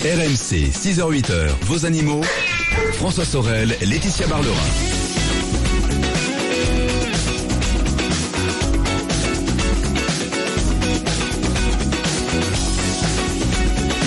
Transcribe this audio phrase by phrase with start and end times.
[0.00, 2.20] RMC, 6h-8h, vos animaux.
[2.92, 4.54] François Sorel, Laetitia Barlerin.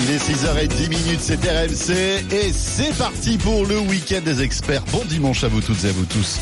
[0.02, 4.84] Il est 6h10 minutes, c'est RMC et c'est parti pour le week-end des experts.
[4.92, 6.38] Bon dimanche à vous toutes et à vous tous.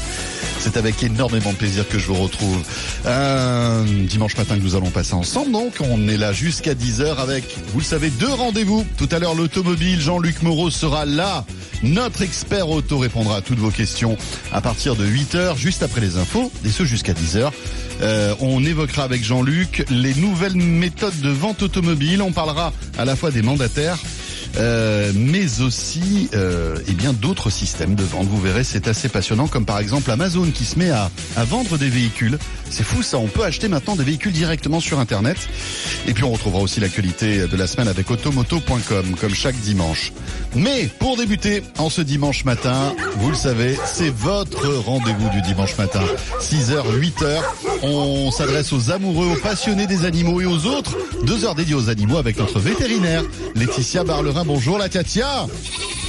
[0.61, 2.63] C'est avec énormément de plaisir que je vous retrouve.
[3.07, 5.53] Un dimanche matin que nous allons passer ensemble.
[5.53, 8.85] Donc, on est là jusqu'à 10h avec, vous le savez, deux rendez-vous.
[8.99, 9.99] Tout à l'heure, l'automobile.
[10.03, 11.47] Jean-Luc Moreau sera là.
[11.83, 14.19] Notre expert auto répondra à toutes vos questions
[14.53, 17.51] à partir de 8h, juste après les infos, et ce jusqu'à 10h.
[18.03, 22.21] Euh, on évoquera avec Jean-Luc les nouvelles méthodes de vente automobile.
[22.21, 23.99] On parlera à la fois des mandataires,
[24.57, 28.27] euh, mais aussi euh, eh bien d'autres systèmes de vente.
[28.27, 31.79] Vous verrez, c'est assez passionnant, comme par exemple Amazon qui se met à, à vendre
[31.79, 32.39] des véhicules.
[32.69, 35.37] C'est fou ça, on peut acheter maintenant des véhicules directement sur Internet.
[36.07, 40.13] Et puis on retrouvera aussi l'actualité de la semaine avec automoto.com, comme chaque dimanche.
[40.57, 45.77] Mais pour débuter, en ce dimanche matin, vous le savez, c'est votre rendez-vous du dimanche
[45.79, 46.03] matin.
[46.41, 47.41] 6h, 8h,
[47.83, 50.97] on s'adresse aux amoureux, aux passionnés des animaux et aux autres.
[51.25, 53.23] Deux heures dédiées aux animaux avec notre vétérinaire,
[53.55, 54.40] Laetitia Barlerin.
[54.45, 55.47] Bonjour la Tiatia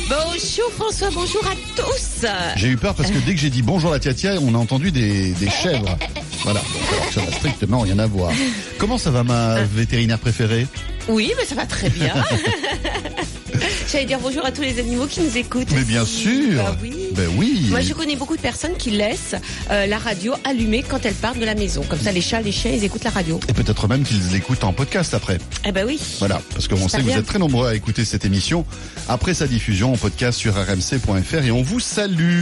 [0.10, 2.26] Bonjour François, bonjour à tous.
[2.58, 4.92] J'ai eu peur parce que dès que j'ai dit bonjour la Tiatia, on a entendu
[4.92, 5.98] des, des chèvres.
[6.44, 8.32] Voilà, alors ça n'a strictement rien à voir.
[8.78, 10.68] Comment ça va ma vétérinaire préférée?
[11.08, 12.14] Oui, mais ça va très bien.
[13.92, 15.72] J'allais dire bonjour à tous les animaux qui nous écoutent.
[15.74, 17.01] Mais bien sûr Bah oui.
[17.16, 19.36] Ben oui Moi, je connais beaucoup de personnes qui laissent
[19.70, 21.84] euh, la radio allumée quand elles partent de la maison.
[21.88, 23.40] Comme ça, les chats, les chiens, ils écoutent la radio.
[23.50, 25.38] Et peut-être même qu'ils l'écoutent en podcast après.
[25.66, 26.00] Eh ben oui.
[26.20, 28.66] Voilà, parce qu'on sait que vous êtes très nombreux à écouter cette émission
[29.08, 32.42] après sa diffusion en podcast sur rmc.fr et on vous salue.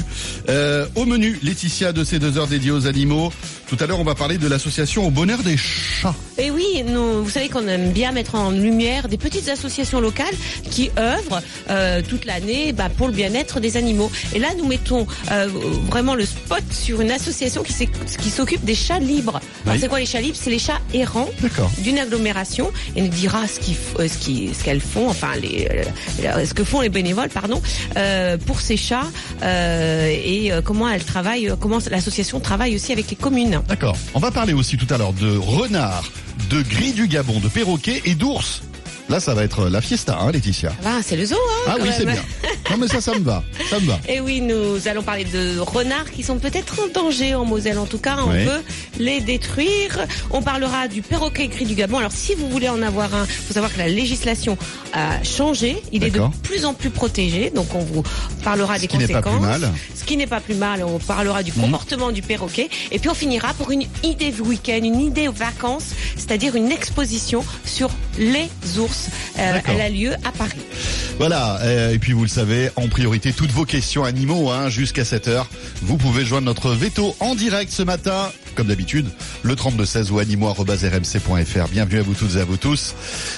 [0.50, 3.31] Euh, au menu, Laetitia de ces deux heures dédiées aux animaux.
[3.67, 6.16] Tout à l'heure, on va parler de l'association au bonheur des chats.
[6.38, 10.34] Et oui, nous, vous savez qu'on aime bien mettre en lumière des petites associations locales
[10.72, 14.12] qui œuvrent euh, toute l'année bah, pour le bien-être des animaux.
[14.34, 15.47] Et là, nous mettons euh,
[15.88, 19.39] vraiment le spot sur une association qui, s'occupe des chats libres.
[19.66, 19.73] Oui.
[19.79, 20.38] c'est quoi les chats libres?
[20.39, 21.29] C'est les chats errants
[21.79, 25.67] d'une agglomération et nous dira ce qu'ils euh, ce qui- ce qu'elles font, enfin les,
[26.23, 27.61] euh, ce que font les bénévoles, pardon,
[27.97, 29.07] euh, pour ces chats
[29.44, 33.61] euh, et comment elles travaillent, comment l'association travaille aussi avec les communes.
[33.67, 33.95] D'accord.
[34.13, 36.03] On va parler aussi tout à l'heure de renard,
[36.50, 38.61] de gris du Gabon, de perroquet et d'ours.
[39.09, 40.72] Là, ça va être la fiesta, hein, Laetitia.
[40.86, 42.22] Ah, c'est le zoo, hein, Ah quand oui, c'est bien.
[42.70, 43.44] Non, mais ça, ça me va.
[43.68, 44.00] Ça me va.
[44.08, 47.80] Et oui, nous allons parler de renards qui sont peut-être en danger en Moselle.
[47.80, 48.44] En tout cas, on Oui.
[48.46, 48.62] veut
[49.00, 50.06] les détruire.
[50.30, 51.97] On parlera du perroquet gris du Gabon.
[51.97, 54.58] Alors, si vous voulez en avoir un, faut savoir que la législation
[54.94, 55.81] a changé.
[55.91, 57.50] Il est de plus en plus protégé.
[57.50, 58.03] Donc, on vous
[58.49, 59.39] parlera Ce des qui n'est pas conséquences.
[59.51, 59.71] plus mal.
[59.95, 60.83] Ce qui n'est pas plus mal.
[60.83, 61.61] On parlera du Mhm.
[61.61, 62.69] comportement du perroquet.
[62.91, 66.71] Et puis, on finira pour une idée de week-end, une idée aux vacances, c'est-à-dire une
[66.71, 68.49] exposition sur les
[68.79, 69.09] ours.
[69.37, 70.59] Euh, elle a lieu à Paris.
[71.19, 75.03] Voilà, euh, et puis vous le savez, en priorité, toutes vos questions animaux, hein, jusqu'à
[75.03, 75.47] 7h.
[75.81, 79.05] Vous pouvez joindre notre veto en direct ce matin, comme d'habitude,
[79.43, 81.67] le 3216 ou animaux.rmc.fr.
[81.71, 82.95] Bienvenue à vous toutes et à vous tous.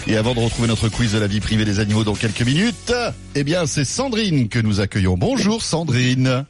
[0.08, 2.94] Et avant de retrouver notre quiz de la vie privée des animaux dans quelques minutes,
[3.36, 5.01] eh bien, c'est Sandrine que nous accueillons.
[5.08, 6.46] Bonjour Sandrine.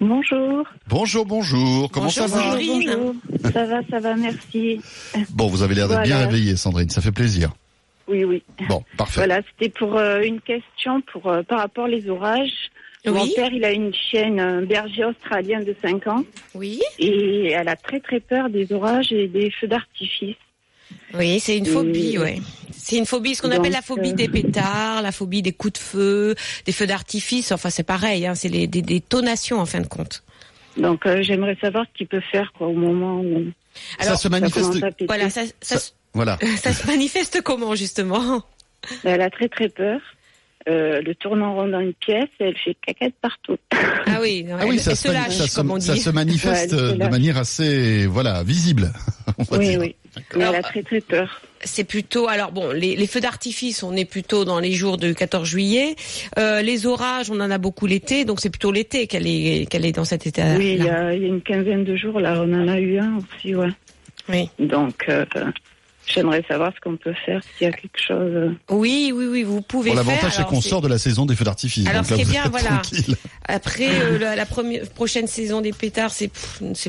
[0.00, 0.64] Bonjour.
[0.88, 1.90] Bonjour, bonjour.
[1.90, 2.90] Comment Bonjour, ça va Sandrine.
[2.96, 3.14] Bonjour.
[3.52, 4.80] Ça va, ça va, merci.
[5.30, 6.88] Bon, vous avez l'air d'être bien réveillée, Sandrine.
[6.90, 7.52] Ça fait plaisir.
[8.08, 8.42] Oui, oui.
[8.68, 9.20] Bon, parfait.
[9.20, 12.70] Voilà, c'était pour euh, une question pour euh, par rapport aux orages.
[13.06, 13.32] Mon Oui.
[13.34, 16.80] père, il a une chienne, un berger australien de 5 ans, Oui.
[17.00, 20.36] et elle a très très peur des orages et des feux d'artifice.
[21.14, 22.40] Oui, c'est une phobie, Euh, ouais.
[22.76, 25.78] C'est une phobie, ce qu'on appelle la phobie des pétards, la phobie des coups de
[25.78, 26.34] feu,
[26.66, 27.52] des feux d'artifice.
[27.52, 30.24] Enfin, c'est pareil, hein, c'est les, des détonations en fin de compte.
[30.76, 33.44] Donc euh, j'aimerais savoir ce qu'il peut faire quoi au moment où
[33.98, 34.84] Alors, ça se manifeste.
[35.06, 36.38] Voilà, ça, ça, Ça- Voilà.
[36.62, 38.42] ça se manifeste comment justement
[39.04, 40.00] Elle a très très peur.
[40.68, 43.56] Euh, le tourne en rond dans une pièce, et elle fait caquette partout.
[44.06, 46.00] Ah oui, Ah oui, elle, ça, elle se, lâche, ça se- comme on ça dit.
[46.00, 48.92] se manifeste Ouais, elle se de manière assez, voilà, visible.
[49.38, 49.80] on va Oui, dire.
[49.80, 49.96] oui.
[50.36, 51.40] Mais elle a très très peur.
[51.64, 55.14] C'est plutôt, alors bon, les, les feux d'artifice, on est plutôt dans les jours du
[55.14, 55.94] 14 juillet.
[56.38, 59.86] Euh, les orages, on en a beaucoup l'été, donc c'est plutôt l'été qu'elle est, qu'elle
[59.86, 60.56] est dans cet état.
[60.56, 62.78] Oui, il y, a, il y a une quinzaine de jours là, on en a
[62.78, 63.70] eu un aussi, ouais.
[64.28, 64.48] Oui.
[64.58, 65.24] Donc, euh,
[66.14, 68.32] j'aimerais savoir ce qu'on peut faire s'il y a quelque chose.
[68.34, 68.50] euh.
[68.70, 70.04] oui, oui, oui, vous pouvez Bon, faire.
[70.06, 71.86] l'avantage, c'est Alors, qu'on sort de la saison des feux d'artifice.
[71.88, 72.68] Alors, ce qui est bien, voilà.
[72.68, 73.16] tranquille.
[73.48, 76.30] Après euh, la, la première prochaine saison des pétards, c'est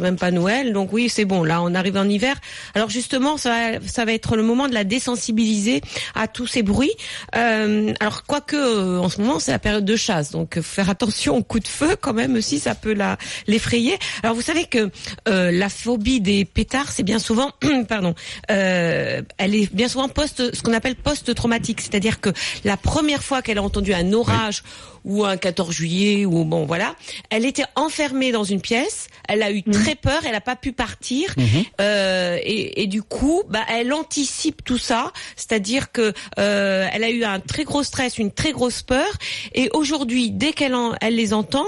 [0.02, 1.44] même pas Noël, donc oui c'est bon.
[1.44, 2.36] Là on arrive en hiver.
[2.75, 5.81] Alors justement ça va, ça va être le moment de la désensibiliser
[6.16, 6.94] à tous ces bruits.
[7.36, 11.38] Euh, alors quoique euh, en ce moment c'est la période de chasse, donc faire attention
[11.38, 13.18] aux coups de feu quand même aussi ça peut la
[13.48, 13.98] l'effrayer.
[14.22, 14.90] Alors vous savez que
[15.28, 17.52] euh, la phobie des pétards c'est bien souvent
[17.90, 18.14] pardon
[18.52, 22.30] euh, euh, elle est bien souvent post, ce qu'on appelle post-traumatique, c'est-à-dire que
[22.63, 24.63] la première fois qu'elle a entendu un orage
[25.06, 26.95] ou un 14 juillet ou bon voilà,
[27.30, 30.71] elle était enfermée dans une pièce, elle a eu très peur, elle n'a pas pu
[30.71, 31.33] partir.
[31.81, 37.09] Euh, et, et du coup, bah, elle anticipe tout ça, c'est-à-dire que euh, elle a
[37.09, 39.09] eu un très gros stress, une très grosse peur.
[39.54, 41.66] Et aujourd'hui, dès qu'elle elle les entend,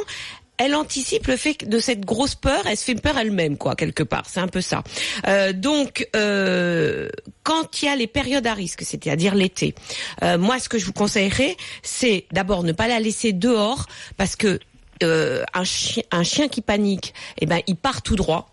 [0.58, 4.04] elle anticipe le fait de cette grosse peur, elle se fait peur elle-même, quoi, quelque
[4.04, 4.24] part.
[4.28, 4.84] C'est un peu ça.
[5.28, 7.10] Euh, donc, euh,
[7.44, 9.76] quand il y a les périodes à risque, c'est-à-dire l'été,
[10.24, 13.88] euh, moi, ce que je vous conseillerais, c'est d'abord ne pas la laisser dehors,
[14.18, 14.60] parce que
[15.02, 18.50] un, chien, un chien qui panique, eh ben, il part tout droit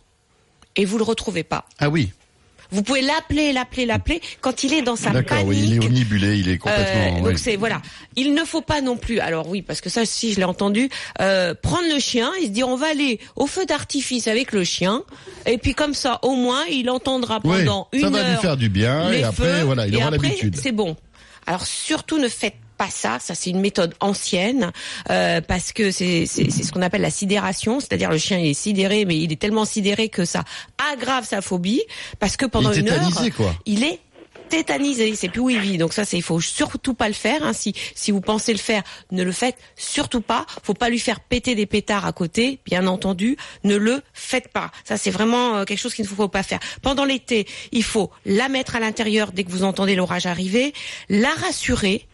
[0.75, 1.66] et vous le retrouvez pas.
[1.78, 2.12] Ah oui,
[2.72, 4.20] Vous pouvez l'appeler, l'appeler, l'appeler.
[4.40, 7.19] Quand il est dans sa d'accord, panique, oui, il est omnibulé, il est complètement...
[7.19, 7.80] euh, donc c'est voilà.
[8.16, 9.20] Il ne faut pas non plus.
[9.20, 10.88] Alors oui, parce que ça, si je l'ai entendu,
[11.20, 14.64] euh, prendre le chien et se dire on va aller au feu d'artifice avec le
[14.64, 15.02] chien,
[15.46, 18.12] et puis comme ça, au moins, il entendra pendant une ça heure.
[18.12, 20.56] va lui faire du bien et après, voilà, il et aura l'habitude.
[20.60, 20.96] C'est bon.
[21.46, 24.73] Alors surtout ne faites pas ça, ça c'est une méthode ancienne
[25.08, 28.49] euh, parce que c'est c'est c'est ce qu'on appelle la sidération, c'est-à-dire le chien il
[28.49, 30.43] est sidéré mais il est tellement sidéré que ça
[30.93, 31.82] aggrave sa phobie
[32.19, 33.55] parce que pendant une heure quoi.
[33.67, 34.00] il est
[34.49, 35.79] tétanisé, il sait plus où il vit.
[35.79, 37.43] Donc ça, c'est il faut surtout pas le faire.
[37.44, 37.52] hein.
[37.52, 38.82] Si si vous pensez le faire,
[39.12, 40.44] ne le faites surtout pas.
[40.64, 43.37] Faut pas lui faire péter des pétards à côté, bien entendu.
[43.64, 44.70] Ne le faites pas.
[44.84, 46.58] Ça, c'est vraiment euh, quelque chose qu'il ne faut pas faire.
[46.82, 50.75] Pendant l'été, il faut la mettre à l'intérieur dès que vous entendez l'orage arriver,
[51.08, 52.06] la rassurer.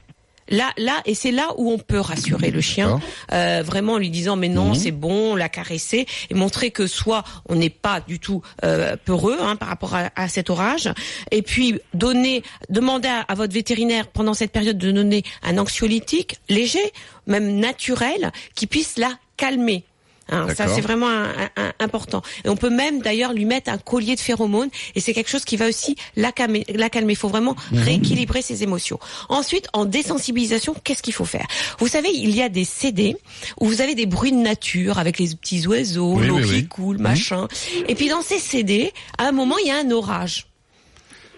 [0.48, 3.00] Là, là, et c'est là où on peut rassurer le chien,
[3.32, 7.24] euh, vraiment en lui disant mais non, c'est bon, la caresser et montrer que soit
[7.48, 10.90] on n'est pas du tout euh, peureux hein, par rapport à, à cet orage,
[11.30, 16.36] et puis donner, demander à, à votre vétérinaire pendant cette période de donner un anxiolytique
[16.48, 16.92] léger,
[17.26, 19.84] même naturel, qui puisse la calmer.
[20.30, 22.22] Hein, ça c'est vraiment un- un- un- important.
[22.44, 25.44] Et on peut même d'ailleurs lui mettre un collier de phéromones et c'est quelque chose
[25.44, 26.64] qui va aussi la calmer.
[26.74, 27.14] La calmer.
[27.14, 27.82] Il faut vraiment Mhm.
[27.82, 28.98] rééquilibrer ses émotions.
[29.30, 31.46] Ensuite, en désensibilisation, qu'est-ce qu'il faut faire?
[31.78, 33.16] Vous savez, il y a des CD
[33.60, 36.50] où vous avez des bruits de nature avec les petits oiseaux, Oui, l'eau oui, qui
[36.54, 36.66] oui.
[36.68, 37.48] coule, machin.
[37.88, 40.46] Et puis dans ces CD, à un moment, il y a un orage.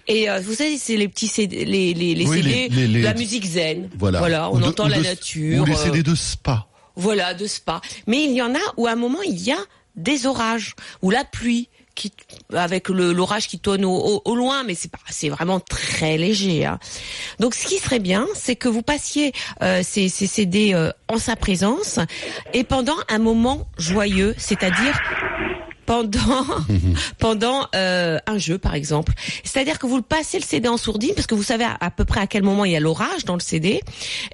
[0.08, 3.04] Et euh, vous savez, c'est les petits CD, les, les, les Oui, CD les- de
[3.04, 3.88] la musique zen.
[3.96, 4.50] Voilà.
[4.50, 5.62] on Ou de- entend la de- nature.
[5.62, 6.66] Ou les CD de spa.
[6.96, 7.80] Voilà, de spa.
[8.06, 9.58] Mais il y en a où à un moment il y a
[9.96, 12.12] des orages, ou la pluie qui
[12.54, 16.64] avec l'orage qui tonne au, loin, mais c'est c'est vraiment très léger.
[16.64, 16.78] hein.
[17.40, 19.32] Donc ce qui serait bien, c'est que vous passiez
[19.62, 21.98] euh, ces, ces CD euh, en sa présence
[22.54, 24.98] et pendant un moment joyeux, c'est-à-dire
[25.90, 26.46] pendant
[27.18, 29.12] pendant euh, un jeu par exemple.
[29.42, 32.04] C'est-à-dire que vous passez le CD en sourdine parce que vous savez à, à peu
[32.04, 33.80] près à quel moment il y a l'orage dans le CD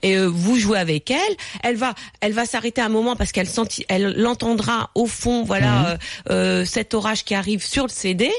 [0.02, 1.36] et euh, vous jouez avec elle.
[1.62, 5.88] Elle va elle va s'arrêter un moment parce qu'elle senti elle l'entendra au fond voilà
[5.88, 5.96] euh,
[6.28, 8.30] euh, cet orage qui arrive sur le CD.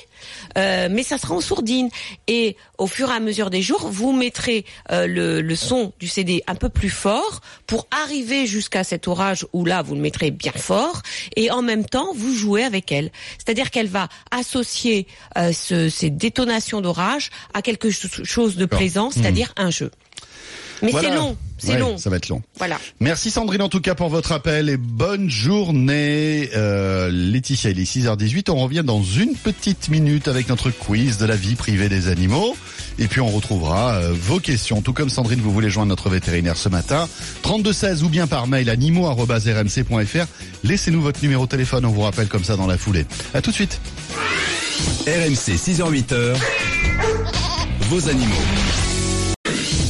[0.56, 1.90] Mais ça sera en sourdine
[2.28, 6.44] et au fur et à mesure des jours, vous mettrez le, le son du CD
[6.48, 10.52] un peu plus fort pour arriver jusqu'à cet orage où là vous le mettrez bien
[10.54, 11.02] fort
[11.36, 13.07] et en même temps vous jouez avec elle.
[13.38, 15.08] C'est-à-dire qu'elle va associer
[15.38, 19.92] euh, ce- ces détonations d'orage à quelque cho- chose de plaisant, c'est-à-dire un jeu.
[20.84, 21.10] Mais Voilà.
[21.10, 21.98] c'est long, c'est Ouais, long.
[21.98, 22.44] Ça va être long.
[22.60, 22.80] Voilà.
[23.00, 26.50] Merci Sandrine en tout cas pour votre appel et bonne journée.
[26.56, 28.52] Euh, Laetitia, il est 6h18.
[28.52, 32.56] On revient dans une petite minute avec notre quiz de la vie privée des animaux.
[33.00, 34.82] Et puis on retrouvera euh, vos questions.
[34.82, 37.08] Tout comme Sandrine, vous voulez joindre notre vétérinaire ce matin.
[37.44, 40.26] 3216 ou bien par mail animaux.rmc.fr.
[40.64, 41.86] Laissez-nous votre numéro de téléphone.
[41.86, 43.06] On vous rappelle comme ça dans la foulée.
[43.34, 43.80] À tout de suite.
[45.08, 46.36] RMC 6h-8h,
[47.90, 48.36] vos animaux.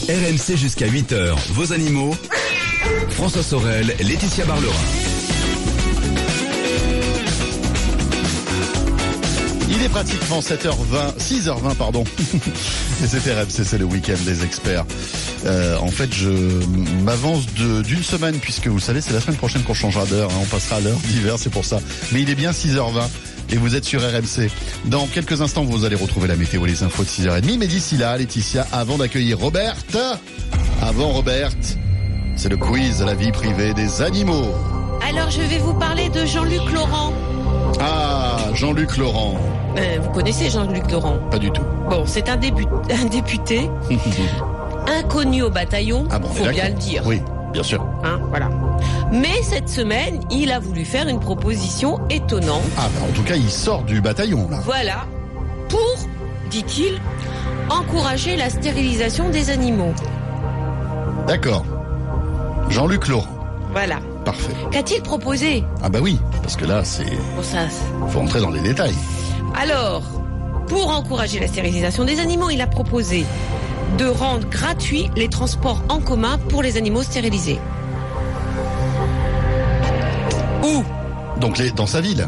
[0.07, 2.15] RMC jusqu'à 8h, vos animaux.
[3.09, 5.06] François Sorel, Laetitia Barlerin.
[9.69, 12.03] Il est pratiquement 7h20, 6h20 pardon.
[13.03, 14.85] Et c'est RMC, c'est le week-end des experts.
[15.45, 16.29] Euh, en fait, je
[17.03, 20.31] m'avance de- d'une semaine puisque vous le savez, c'est la semaine prochaine qu'on changera d'heure.
[20.31, 20.39] hein.
[20.41, 21.79] on passera à l'heure d'hiver, c'est pour ça.
[22.11, 23.01] Mais il est bien 6h20
[23.49, 24.49] et vous êtes sur RMC.
[24.85, 27.57] Dans quelques instants, vous allez retrouver la météo et les infos de 6h30.
[27.59, 29.75] Mais d'ici là, Laetitia, avant d'accueillir Robert,
[30.81, 31.51] avant Robert,
[32.37, 34.47] c'est le quiz de la vie privée des animaux.
[35.07, 37.13] Alors je vais vous parler de Jean-Luc Laurent.
[37.79, 39.35] Ah, Jean-Luc Laurent.
[39.77, 41.17] Euh, vous connaissez Jean-Luc Laurent?
[41.29, 41.61] Pas du tout.
[41.89, 43.69] Bon, c'est un, député
[44.87, 47.03] inconnu au bataillon, Ah bon, faut bien le dire.
[47.05, 47.21] Oui,
[47.53, 47.85] bien sûr.
[48.03, 48.49] Hein, voilà.
[49.11, 52.63] Mais cette semaine, il a voulu faire une proposition étonnante.
[52.77, 54.59] Ah, bah, en tout cas, il sort du bataillon, là.
[54.63, 55.05] Voilà,
[55.69, 56.07] pour,
[56.49, 56.99] dit-il,
[57.69, 59.93] encourager la stérilisation des animaux.
[61.27, 61.65] D'accord.
[62.69, 63.27] Jean-Luc Laurent.
[63.71, 63.99] Voilà.
[64.27, 64.51] Parfait.
[64.71, 65.63] Qu'a-t-il proposé?
[65.81, 67.59] Ah bah oui, parce que là, c'est Bon, ça,
[68.09, 68.93] faut entrer dans les détails.
[69.55, 70.01] Alors,
[70.67, 73.25] Pour encourager la stérilisation des animaux, il a proposé
[73.97, 77.57] de rendre gratuits les transports en commun pour les animaux stérilisés.
[80.61, 80.83] Où?
[81.39, 82.27] Donc les, dans sa ville?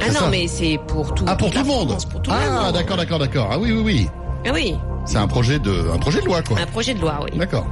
[0.00, 1.24] Ah non, mais c'est pour tout.
[1.26, 1.88] Ah pour tout le la monde.
[1.90, 2.72] France, pour tout le Ah monde.
[2.72, 3.48] d'accord d'accord d'accord.
[3.52, 4.08] Ah oui oui oui.
[4.46, 6.56] Ah oui, C'est un projet de un projet de loi quoi.
[6.58, 7.36] un projet de loi, oui.
[7.38, 7.66] D'accord.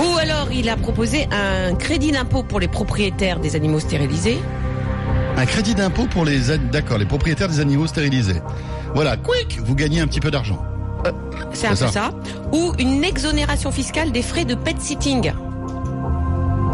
[0.00, 4.38] Ou alors, il a proposé un crédit d'impôt pour les propriétaires des animaux stérilisés.
[5.36, 8.40] Un crédit d'impôt pour les d'accord les propriétaires des animaux stérilisés.
[8.94, 10.62] Voilà, quick, vous gagnez un petit peu d'argent.
[11.52, 11.88] C'est un peu ça.
[11.88, 12.10] ça.
[12.52, 15.32] Ou une exonération fiscale des frais de pet sitting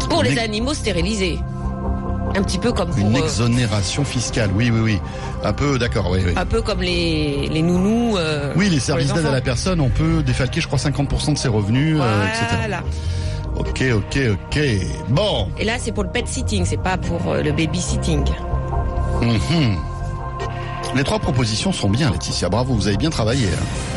[0.09, 1.39] pour les animaux stérilisés.
[2.35, 4.49] Un petit peu comme pour, Une euh, exonération fiscale.
[4.55, 4.99] Oui oui oui.
[5.43, 6.09] Un peu d'accord.
[6.09, 6.33] Oui oui.
[6.35, 8.17] un peu comme les, les nounous.
[8.17, 11.37] euh, Oui, les services d'aide à la personne, on peut défalquer, je crois, 50% de
[11.37, 12.45] ses revenus, euh, etc.
[12.59, 12.81] Voilà.
[13.55, 14.59] Ok, ok, ok.
[15.09, 15.47] Bon.
[15.59, 18.23] Et là, c'est pour le pet sitting, c'est pas pour le baby sitting.
[19.21, 19.77] Mhm.
[20.95, 22.49] Les trois propositions sont bien, Laetitia.
[22.49, 23.47] Bravo, vous avez bien travaillé.
[23.47, 23.92] hein.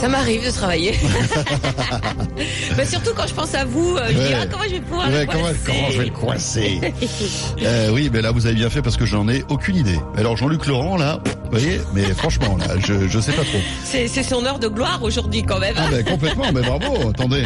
[0.00, 0.94] Ça m'arrive de travailler.
[2.76, 5.08] Mais surtout quand je pense à vous, euh, je dis ah, comment je vais pouvoir
[5.08, 6.80] Ouais, le comment, comment je vais le coincer
[7.62, 9.98] Euh, Oui, mais là, vous avez bien fait parce que j'en ai aucune idée.
[10.16, 13.58] Alors, Jean-Luc Laurent, là, vous voyez, mais franchement, là, je, je sais pas trop.
[13.84, 15.74] C'est c'est son heure de gloire aujourd'hui quand même.
[15.76, 17.44] Ah ben complètement, mais bravo, attendez.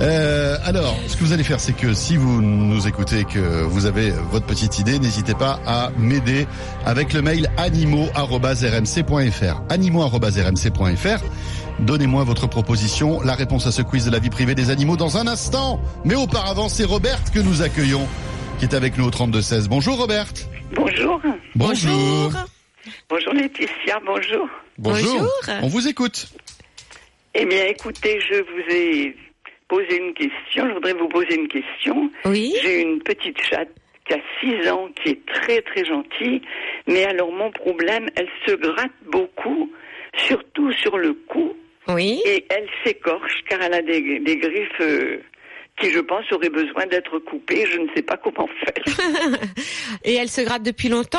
[0.00, 3.62] Euh, alors, ce que vous allez faire, c'est que si vous nous écoutez et que
[3.64, 6.46] vous avez votre petite idée, n'hésitez pas à m'aider
[6.86, 9.62] avec le mail animaux.rmc.fr.
[9.68, 11.24] Animaux.rmc.fr.
[11.80, 15.16] Donnez-moi votre proposition, la réponse à ce quiz de la vie privée des animaux dans
[15.16, 15.80] un instant.
[16.04, 18.06] Mais auparavant, c'est Robert que nous accueillons,
[18.58, 19.68] qui est avec nous au 32-16.
[19.68, 20.26] Bonjour Robert.
[20.72, 21.20] Bonjour.
[21.54, 22.32] Bonjour.
[23.08, 24.48] Bonjour Laetitia, bonjour.
[24.78, 25.28] Bonjour.
[25.62, 26.28] On vous écoute.
[27.34, 29.16] Eh bien, écoutez, je vous ai
[29.68, 30.68] posé une question.
[30.68, 32.08] Je voudrais vous poser une question.
[32.24, 32.54] Oui.
[32.62, 33.70] J'ai une petite chatte
[34.06, 36.40] qui a 6 ans, qui est très très gentille.
[36.86, 39.72] Mais alors, mon problème, elle se gratte beaucoup,
[40.16, 41.52] surtout sur le cou.
[41.88, 42.22] Oui.
[42.24, 45.18] Et elle s'écorche car elle a des, des griffes euh,
[45.80, 47.66] qui, je pense, auraient besoin d'être coupées.
[47.70, 49.38] Je ne sais pas comment faire.
[50.04, 51.18] Et elle se gratte depuis longtemps?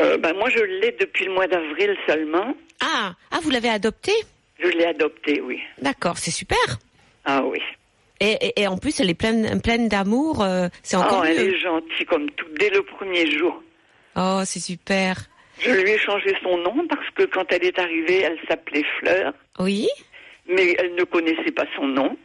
[0.00, 2.54] Euh, ben, moi, je l'ai depuis le mois d'avril seulement.
[2.80, 4.14] Ah, ah, vous l'avez adoptée?
[4.60, 5.60] Je l'ai adoptée, oui.
[5.82, 6.58] D'accord, c'est super.
[7.24, 7.58] Ah oui.
[8.20, 10.42] Et, et, et en plus, elle est pleine, pleine d'amour.
[10.42, 11.54] euh, c'est encore oh, elle mieux.
[11.54, 13.62] est gentille comme tout, dès le premier jour.
[14.16, 15.16] Oh, c'est super.
[15.60, 19.32] Je lui ai changé son nom parce que quand elle est arrivée, elle s'appelait Fleur,
[19.58, 19.88] Oui.
[20.48, 22.16] mais elle ne connaissait pas son nom.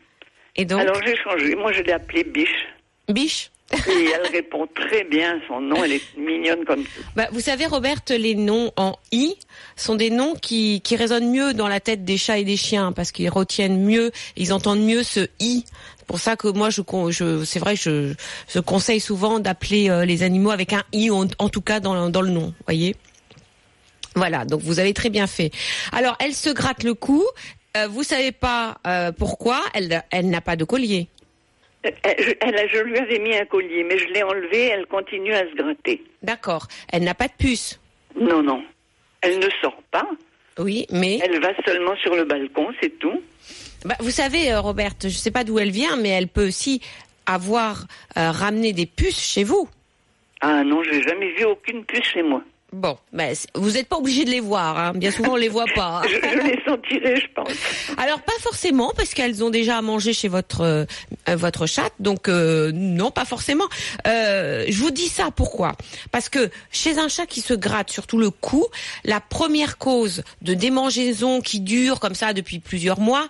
[0.55, 1.55] Et donc, Alors j'ai changé.
[1.55, 2.67] Moi, je l'ai appelée Biche.
[3.09, 3.49] biche.
[3.71, 5.83] Et elle répond très bien à son nom.
[5.83, 7.01] Elle est mignonne comme tout.
[7.15, 9.35] Bah, vous savez, Robert, les noms en i
[9.75, 12.91] sont des noms qui, qui résonnent mieux dans la tête des chats et des chiens
[12.91, 15.63] parce qu'ils retiennent mieux, ils entendent mieux ce i.
[15.97, 18.13] C'est pour ça que moi, je, c'est vrai, je,
[18.47, 21.95] je conseille souvent d'appeler euh, les animaux avec un i, en, en tout cas dans,
[22.05, 22.53] le- dans le nom.
[22.67, 22.95] Voyez.
[24.15, 24.45] Voilà.
[24.45, 25.51] Donc vous avez très bien fait.
[25.91, 27.23] Alors, elle se gratte le cou.
[27.75, 31.07] Euh, vous savez pas euh, pourquoi Elle, elle n'a pas de collier.
[31.83, 31.95] Elle,
[32.39, 34.67] elle- je lui avais mis un collier, mais je l'ai enlevé.
[34.67, 36.03] Elle continue à se gratter.
[36.21, 36.67] D'accord.
[36.91, 37.79] Elle n'a pas de puce.
[38.19, 38.63] Non, non.
[39.21, 40.07] Elle ne sort pas.
[40.59, 43.19] Oui, mais Elle va seulement sur le balcon, c'est tout.
[43.85, 46.79] Bah, vous savez, euh, Robert, je sais pas d'où elle vient, mais elle peut aussi
[47.25, 47.85] avoir
[48.17, 49.67] euh, ramené des puces chez vous.
[50.41, 52.43] Ah non, j'ai jamais vu aucune puce chez moi.
[52.73, 54.77] Bon, c- vous n'êtes pas obligé de les voir.
[54.79, 54.91] Hein.
[54.95, 56.01] Bien souvent, on les voit pas.
[56.07, 57.53] Je, je les sentirai, je pense.
[57.97, 60.85] Alors pas forcément, parce qu'elles ont déjà à manger chez votre euh,
[61.35, 63.65] votre chatte, donc euh, non, pas forcément.
[64.07, 65.73] Euh, je vous dis ça pourquoi?
[66.11, 68.65] Parce que chez un chat qui se gratte surtout le cou,
[69.03, 73.27] la première cause de démangeaison qui dure comme ça depuis plusieurs mois,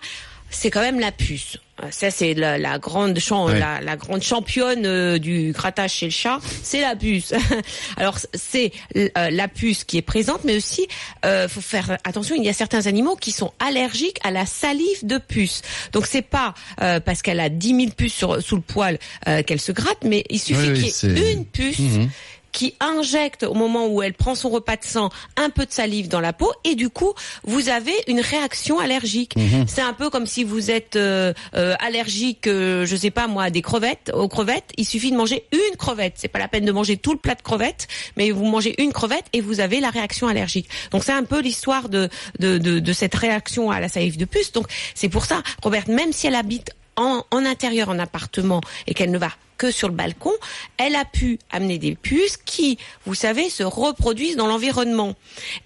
[0.50, 1.58] c'est quand même la puce.
[1.82, 3.58] Euh, Ça c'est la, la grande champ, Ouais.
[3.58, 7.32] la, la grande championne euh, du grattage chez le chat, c'est la puce.
[7.96, 10.86] Alors c'est euh, la puce qui est présente, mais aussi
[11.24, 12.36] euh, faut faire attention.
[12.36, 15.62] Il y a certains animaux qui sont allergiques à la salive de puce.
[15.92, 19.42] Donc c'est pas euh, parce qu'elle a 10 000 puces sur, sous le poil euh,
[19.42, 22.08] qu'elle se gratte, mais il suffit Oui, qu'il y ait une puce Mhm.
[22.54, 26.08] Qui injecte au moment où elle prend son repas de sang un peu de salive
[26.08, 29.36] dans la peau et du coup vous avez une réaction allergique.
[29.36, 29.66] Mhm.
[29.66, 33.44] C'est un peu comme si vous êtes euh, euh, allergique, euh, je sais pas moi,
[33.44, 34.70] à des crevettes, aux crevettes.
[34.78, 36.14] Il suffit de manger une crevette.
[36.16, 38.92] C'est pas la peine de manger tout le plat de crevettes, mais vous mangez une
[38.92, 40.68] crevette et vous avez la réaction allergique.
[40.92, 42.08] Donc c'est un peu l'histoire de,
[42.38, 44.52] de, de, de cette réaction à la salive de puce.
[44.52, 49.10] Donc c'est pour ça, Robert, même si elle habite en, intérieur, en appartement, et qu'elle
[49.10, 50.32] ne va que sur le balcon,
[50.78, 55.14] elle a pu amener des puces qui, vous savez, se reproduisent dans l'environnement.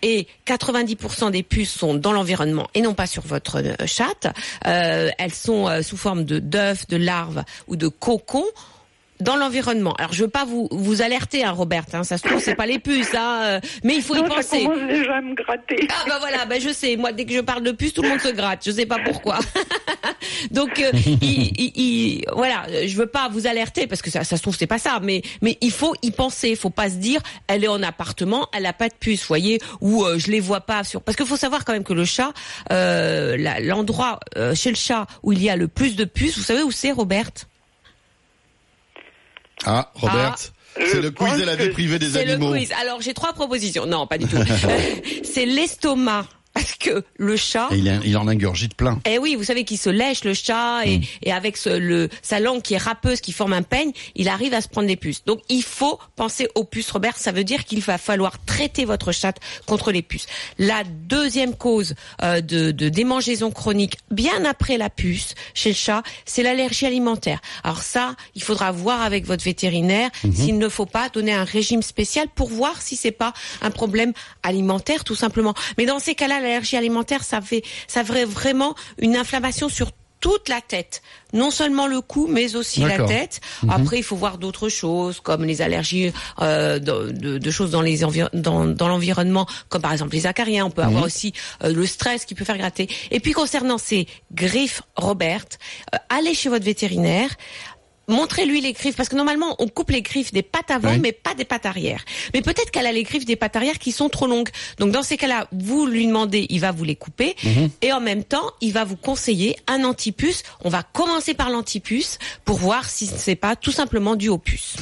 [0.03, 4.27] Et 90% des puces sont dans l'environnement et non pas sur votre euh, chatte.
[4.67, 8.45] Euh, elles sont euh, sous forme de d'œufs, de larves ou de cocons
[9.21, 9.95] dans l'environnement.
[9.95, 11.85] Alors je veux pas vous vous alerter, hein, Robert.
[11.93, 14.29] Hein, ça se trouve c'est pas les puces, hein, euh, mais il faut y Non,
[14.29, 14.65] ça penser.
[14.65, 15.89] commence déjà à me gratter.
[15.91, 16.97] Ah bah voilà, bah je sais.
[16.97, 18.63] Moi, dès que je parle de puces, tout le monde se gratte.
[18.65, 19.39] Je sais pas pourquoi.
[20.51, 24.37] Donc, euh, il, il- il- voilà, je veux pas vous alerter parce que ça, ça
[24.37, 26.51] se trouve c'est pas ça, mais mais il faut y penser.
[26.51, 29.61] Il faut pas se dire, elle est en appartement, elle a pas de puce, voyez,
[29.81, 31.03] ou euh, je les vois pas sur.
[31.03, 32.33] Parce qu'il faut savoir quand même que le chat,
[32.73, 36.45] euh, l'endroit euh, chez le chat où il y a le plus de puces, vous
[36.45, 37.31] savez où c'est, Robert?
[39.67, 42.53] Ah, Robert, Ah, c'est le quiz de la vie privée des C'est le animaux.
[42.53, 42.71] quiz.
[42.81, 43.87] Alors j'ai trois propositions.
[43.87, 44.37] Non, pas du tout.
[45.25, 46.27] C'est l'estomac.
[46.55, 48.99] Parce que le chat, Et il, en- il en ingurgite plein.
[49.09, 50.89] Eh oui, vous savez qu'il se lèche le chat Mm.
[50.89, 54.29] et, et avec ce- le, sa langue qui est râpeuse, qui forme un peigne, il
[54.29, 55.25] arrive à se prendre des puces.
[55.25, 57.17] Donc il faut penser aux puces, Robert.
[57.17, 59.35] Ça veut dire qu'il va falloir traiter votre chat
[59.67, 60.27] contre les puces.
[60.59, 66.03] La deuxième cause euh, de, de démangeaison chronique, bien après la puce chez le chat,
[66.25, 67.41] c'est l'allergie alimentaire.
[67.63, 70.33] Alors ça, il faudra voir avec votre vétérinaire Mhm.
[70.35, 74.13] s'il ne faut pas donner un régime spécial pour voir si c'est pas un problème
[74.43, 75.55] alimentaire tout simplement.
[75.77, 79.91] Mais dans ces cas-là, l'allergie alimentaire, ça fait, ça vraiment une inflammation sur
[80.21, 81.01] toute la tête,
[81.33, 83.41] non seulement le cou, mais aussi la tête.
[83.71, 86.11] Après, il faut voir d'autres choses, comme les allergies
[86.43, 87.99] euh, de, de- de choses dans les
[88.33, 90.67] dans, dans l'environnement, comme par exemple les acariens.
[90.67, 92.89] On peut avoir aussi euh, le stress qui peut faire gratter.
[93.13, 95.45] Et puis concernant ces griffes, Robert,
[95.95, 97.31] euh, allez chez votre vétérinaire.
[98.09, 100.99] Montrez-lui les griffes, parce que normalement on coupe les griffes des pattes avant, Oui.
[100.99, 102.05] mais pas des pattes arrière.
[102.35, 104.49] Mais peut-être qu'elle a les griffes des pattes arrière qui sont trop longues.
[104.79, 107.37] Donc dans ces cas-là, vous lui demandez, il va vous les couper,
[107.83, 110.43] et en même temps, il va vous conseiller un antipuce.
[110.65, 114.77] On va commencer par l'antipuce pour voir si c'est pas tout simplement dû aux puces.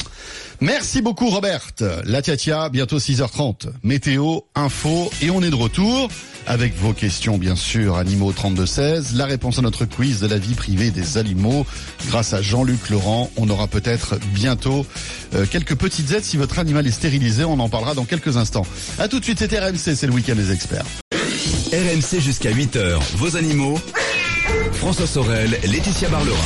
[0.60, 1.68] Merci beaucoup Robert.
[2.04, 3.68] La Tiatia, bientôt 6h30.
[3.82, 6.08] Météo, info et on est de retour
[6.46, 10.54] avec vos questions bien sûr, animaux 3216, la réponse à notre quiz de la vie
[10.54, 11.66] privée des animaux.
[12.08, 14.86] Grâce à Jean-Luc Laurent, on aura peut-être bientôt
[15.34, 18.66] euh, quelques petites aides si votre animal est stérilisé, on en parlera dans quelques instants.
[18.98, 20.86] À tout de suite, c'était RMC, c'est le week-end des experts.
[21.72, 23.78] RMC jusqu'à 8h, vos animaux.
[24.74, 26.36] François Sorel, Laetitia Barlerin.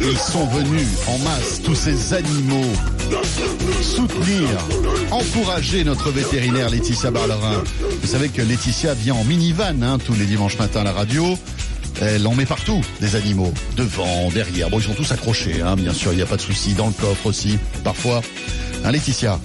[0.00, 2.72] Ils sont venus en masse, tous ces animaux,
[3.82, 4.48] soutenir,
[5.10, 7.62] encourager notre vétérinaire Laetitia Barlerin.
[8.00, 11.38] Vous savez que Laetitia vient en minivan hein, tous les dimanches matins à la radio.
[12.00, 13.52] Elle en met partout, des animaux.
[13.76, 14.70] Devant, derrière.
[14.70, 16.74] Bon, ils sont tous accrochés, hein, bien sûr, il n'y a pas de souci.
[16.74, 18.22] Dans le coffre aussi, parfois.
[18.84, 19.38] Hein, Laetitia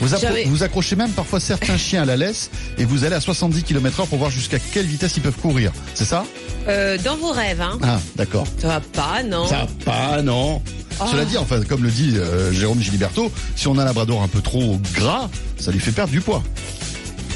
[0.00, 0.08] vous,
[0.46, 4.00] vous accrochez même parfois certains chiens à la laisse et vous allez à 70 km
[4.00, 5.72] heure pour voir jusqu'à quelle vitesse ils peuvent courir.
[5.94, 6.24] C'est ça?
[6.68, 8.46] Euh, dans vos rêves, hein Ah, d'accord.
[8.58, 10.62] Ça va pas, non Ça va pas, non.
[11.00, 11.04] Oh.
[11.10, 14.28] Cela dit, enfin, comme le dit euh, Jérôme Giliberto, si on a un labrador un
[14.28, 16.42] peu trop gras, ça lui fait perdre du poids.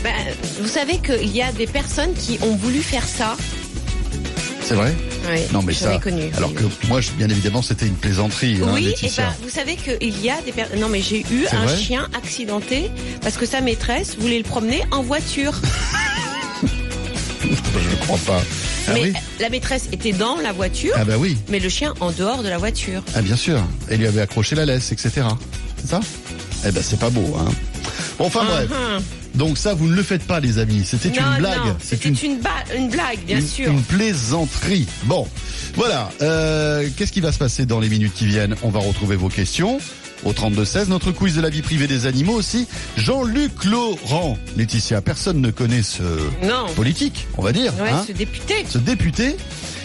[0.05, 0.13] Ben,
[0.63, 3.37] Vous savez qu'il y a des personnes qui ont voulu faire ça.
[4.63, 4.95] C'est vrai
[5.31, 5.99] Oui, Non, mais ça.
[5.99, 6.31] connu.
[6.37, 6.57] Alors oui.
[6.57, 9.25] que moi, je- bien évidemment, c'était une plaisanterie, hein, Oui, et Laetitia.
[9.27, 10.79] ben, vous savez qu'il y a des personnes.
[10.81, 12.91] Non, mais j'ai eu un chien accidenté
[13.23, 15.53] parce que sa maîtresse voulait le promener en voiture.
[17.43, 18.43] Je ne crois pas.
[18.89, 21.95] Ah mais oui la maîtresse était dans la voiture, Ah bah oui, mais le chien
[22.01, 23.03] en dehors de la voiture.
[23.15, 23.61] ah bien sûr.
[23.89, 25.11] Elle lui avait accroché la laisse, etc.
[25.81, 26.01] C'est ça?
[26.67, 27.49] Eh ben, c'est pas beau, hein.
[28.19, 28.69] Bon, enfin bref.
[28.71, 29.03] Uhum.
[29.35, 30.83] Donc ça, vous ne le faites pas, les amis.
[30.85, 31.61] C'était une blague.
[31.81, 32.39] c'était une...
[32.91, 33.71] blague, bien une, sûr.
[33.71, 34.87] une plaisanterie.
[35.05, 35.29] Bon,
[35.77, 36.11] voilà.
[36.23, 38.57] Euh, Qu'est-ce qui va se passer dans les minutes qui viennent?
[38.63, 39.79] On va retrouver vos questions
[40.25, 40.89] au 32-16.
[40.89, 42.67] Notre quiz de la vie privée des animaux aussi.
[42.97, 44.37] Jean-Luc Laurent.
[44.57, 46.03] Laetitia, personne ne connaît ce
[46.43, 46.67] Non.
[46.77, 47.73] politique, on va dire.
[47.81, 48.55] Ouais, hein, ce député.
[48.69, 49.37] ce député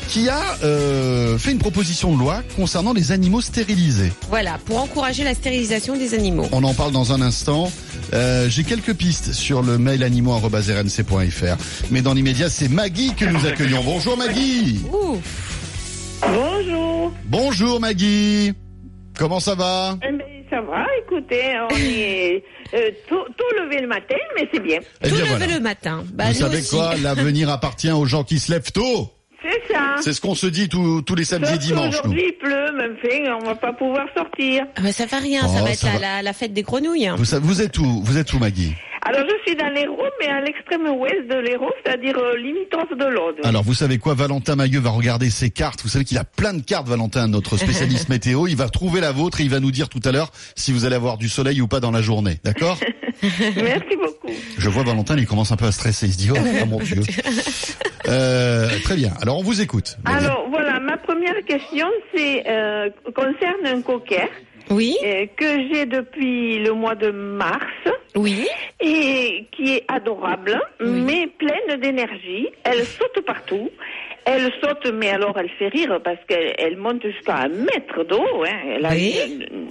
[0.09, 4.11] qui a euh, fait une proposition de loi concernant les animaux stérilisés.
[4.29, 6.47] Voilà, pour encourager la stérilisation des animaux.
[6.51, 7.71] On en parle dans un instant.
[8.13, 11.57] Euh, J'ai quelques pistes sur le mail animaux.rmc.fr.
[11.89, 13.81] Mais dans l'immédiat, c'est Maggie que nous accueillons.
[13.83, 15.17] Bonjour Maggie Ouh.
[16.21, 17.11] Bonjour.
[17.25, 18.53] Bonjour Maggie.
[19.17, 23.87] Comment ça va Eh ben, ça va, écoutez, on est euh, tôt, tôt levé le
[23.87, 24.79] matin, mais c'est bien.
[25.03, 25.53] Eh Tout bien levé voilà.
[25.55, 26.03] le matin.
[26.13, 26.75] Bah, Vous savez aussi.
[26.75, 29.09] quoi L'avenir appartient aux gens qui se lèvent tôt.
[29.41, 29.95] C'est ça.
[30.01, 31.85] C'est ce qu'on se dit tous- tous les samedis et dimanches.
[31.87, 31.91] nous.
[32.01, 34.63] qu'aujourd'hui, il pleut, même fait, on va pas pouvoir sortir.
[34.77, 35.99] Ah, mais ça fait rien, Oh, ça va être ça la, va.
[35.99, 37.07] la- la fête des grenouilles.
[37.07, 37.15] hein.
[37.17, 38.73] Vous êtes où Vous êtes où Maggie?
[39.05, 43.05] Alors, je suis dans l'Hérault, mais à l'extrême ouest de l'Hérault, c'est-à-dire euh, limitance de
[43.05, 43.35] l'Aude.
[43.43, 45.81] Alors vous savez quoi Valentin Mailleux va regarder ses cartes.
[45.83, 48.47] Vous savez qu'il a plein de cartes, Valentin, notre spécialiste météo.
[48.47, 50.85] Il va trouver la vôtre et il va nous dire tout à l'heure si vous
[50.85, 52.37] allez avoir du soleil ou pas dans la journée.
[52.45, 52.79] D'accord
[53.21, 54.33] Merci beaucoup.
[54.57, 56.07] Je vois Valentin, il commence un peu à stresser.
[56.07, 57.01] Il se dit oh, oh, mon Dieu.
[58.07, 59.11] Euh, très bien.
[59.21, 59.97] Alors on vous écoute.
[60.05, 64.29] Alors, voilà, ma première question, c'est euh, concerne un cocker
[64.69, 64.95] Oui.
[65.05, 67.61] euh, que j'ai depuis le mois de mars.
[68.15, 68.47] Oui.
[68.79, 72.47] et qui est adorable, mais pleine d'énergie.
[72.63, 73.69] Elle saute partout.
[74.25, 78.23] Elle saute, mais alors elle fait rire parce qu'elle elle monte jusqu'à un mètre d'eau.
[78.45, 78.59] Hein.
[78.75, 79.15] Elle a Oui.
[79.27, 79.67] une-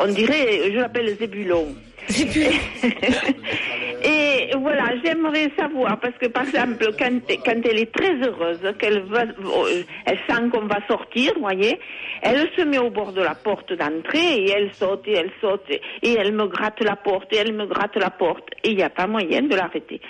[0.00, 1.68] on dirait, je l'appelle Zébulon.
[2.08, 2.46] C'est plus.
[4.04, 9.02] Et voilà, j'aimerais savoir, parce que par exemple, quand, quand elle est très heureuse, qu'elle
[9.04, 11.78] va, euh, elle sent qu'on va sortir, voyez,
[12.22, 15.70] elle se met au bord de la porte d'entrée et elle saute et elle saute
[15.70, 18.82] et elle me gratte la porte et elle me gratte la porte et il n'y
[18.82, 20.00] a pas moyen de l'arrêter.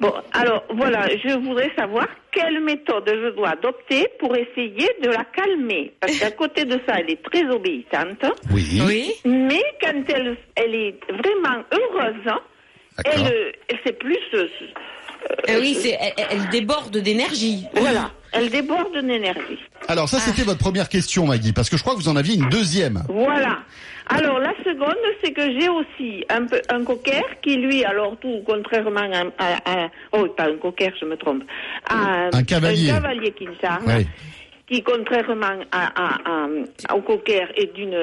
[0.00, 5.24] Bon, alors voilà, je voudrais savoir quelle méthode je dois adopter pour essayer de la
[5.24, 8.24] calmer, parce qu'à côté de ça, elle est très obéissante.
[8.50, 8.82] Oui.
[8.86, 9.12] Oui.
[9.24, 12.40] Mais quand elle, elle est vraiment heureuse, hein,
[12.96, 13.12] D'accord.
[13.26, 14.18] elle, euh, elle sait plus.
[14.34, 14.48] euh,
[15.48, 17.64] Euh, oui, c'est, elle, elle déborde d'énergie.
[17.74, 19.58] Voilà, elle déborde d'énergie.
[19.88, 22.34] Alors ça, c'était votre première question, Maggie, parce que je crois que vous en aviez
[22.34, 23.02] une deuxième.
[23.08, 23.60] Voilà.
[24.08, 28.42] Alors la seconde, c'est que j'ai aussi un, peu, un cocker qui, lui, alors tout
[28.46, 31.42] contrairement à, à- à- oh pas un cocker, je me trompe,
[31.88, 32.90] à Un cavalier.
[32.90, 33.46] un cavalier qui
[33.86, 34.06] Oui.
[34.82, 36.18] contrairement à, à-
[36.88, 37.94] à- au cocker est d'une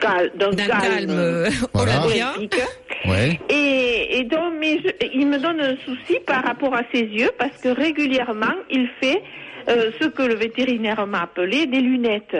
[0.00, 2.04] cal- d'un D'un calme euh, Voilà.
[2.04, 2.28] olympien.
[2.36, 2.60] olympique.
[3.06, 3.38] Ouais.
[3.48, 7.30] Et, et donc, mais je- il me donne un souci par rapport à ses yeux
[7.38, 9.22] parce que régulièrement, il fait
[9.68, 12.36] euh, ce que le vétérinaire m'a appelé des lunettes.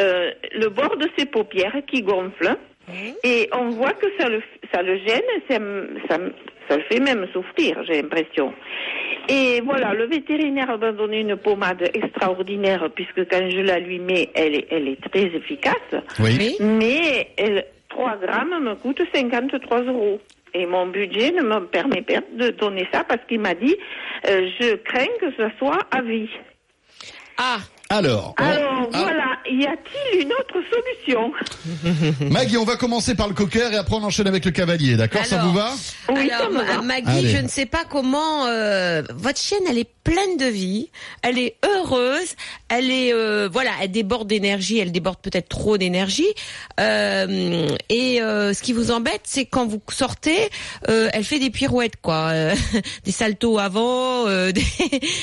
[0.00, 2.56] Euh, le bord de ses paupières qui gonfle.
[3.22, 5.58] Et on voit que ça le, ça le gêne, ça,
[6.68, 8.52] ça, le fait même souffrir, j'ai l'impression.
[9.28, 14.28] Et voilà, le vétérinaire m'a donné une pommade extraordinaire puisque quand je la lui mets,
[14.34, 15.94] elle est, elle est très efficace.
[16.20, 16.56] Oui.
[16.60, 20.20] Mais elle, 3 grammes me coûte 53 euros.
[20.52, 23.76] Et mon budget ne me permet pas de donner ça parce qu'il m'a dit
[24.28, 26.30] euh, je crains que ce soit à vie.
[27.38, 27.58] Ah,
[27.98, 28.52] Alors, ah,
[28.92, 31.32] voilà, y a-t-il une autre solution
[32.30, 35.24] Maggie, on va commencer par le cocker et après on enchaîne avec le cavalier, d'accord?
[35.24, 35.70] Ça vous va?
[36.10, 36.76] Oui, ça Alors, me va.
[36.76, 37.28] Ma- Maggie, Allez.
[37.28, 40.90] je ne sais pas comment euh, votre chienne, elle est pleine de vie,
[41.22, 42.34] elle est heureuse,
[42.68, 46.26] elle est euh, voilà, elle déborde d'énergie, elle déborde peut-être trop d'énergie.
[46.80, 50.50] Euh, et euh, ce qui vous embête, c'est quand vous sortez,
[50.88, 52.54] euh, elle fait des pirouettes quoi, euh,
[53.04, 54.62] des saltos avant, euh, des-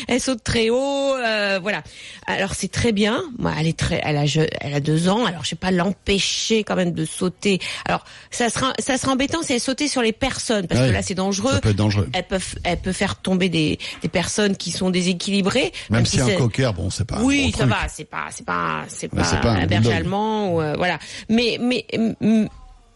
[0.08, 1.84] elle saute très haut, euh, voilà.
[2.26, 3.24] Alors c'est très bien.
[3.40, 4.26] Moi, elle est très, elle a,
[4.62, 5.26] elle a deux ans.
[5.26, 7.60] Alors je vais pas l'empêcher quand même de sauter.
[7.86, 10.88] Alors ça sera, ça sera embêtant si elle sautait sur les personnes parce Ouais.
[10.90, 11.54] que là c'est dangereux.
[11.54, 12.08] Ça peut être dangereux.
[12.14, 15.72] Elle peut, elle peut faire tomber des, des personnes qui sont déséquilibrées.
[15.90, 17.70] Même si un cocker, bon, c'est pas un oui, ça truc.
[17.72, 21.00] va, c'est pas, c'est pas, c'est Mais pas, un berger allemand, ou, euh, voilà.
[21.30, 21.86] Mais, mais,
[22.22, 22.46] mm,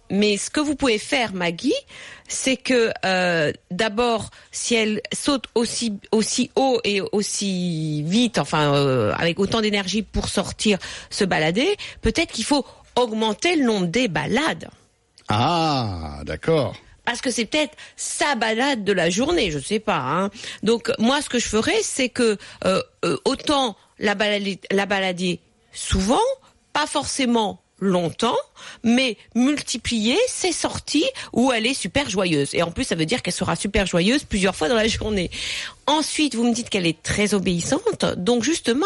[0.10, 1.74] mais ce que vous pouvez faire, Maggie,
[2.28, 9.14] c'est que euh, d'abord, si elle saute aussi aussi haut et aussi vite, enfin euh,
[9.18, 10.78] avec autant d'énergie pour sortir
[11.10, 12.66] se balader, peut-être qu'il faut
[12.96, 14.70] augmenter le nombre des balades.
[15.28, 16.76] Ah, d'accord.
[17.04, 19.98] Parce que c'est peut-être sa balade de la journée, je sais pas.
[20.00, 20.30] Hein.
[20.64, 25.40] Donc moi, ce que je ferais, c'est que euh, euh, autant la balader, la balader
[25.72, 26.18] souvent,
[26.74, 28.38] pas forcément longtemps,
[28.84, 32.54] mais multiplier ses sorties où elle est super joyeuse.
[32.54, 35.30] Et en plus, ça veut dire qu'elle sera super joyeuse plusieurs fois dans la journée.
[35.88, 38.06] Ensuite, vous me dites qu'elle est très obéissante.
[38.18, 38.86] Donc justement,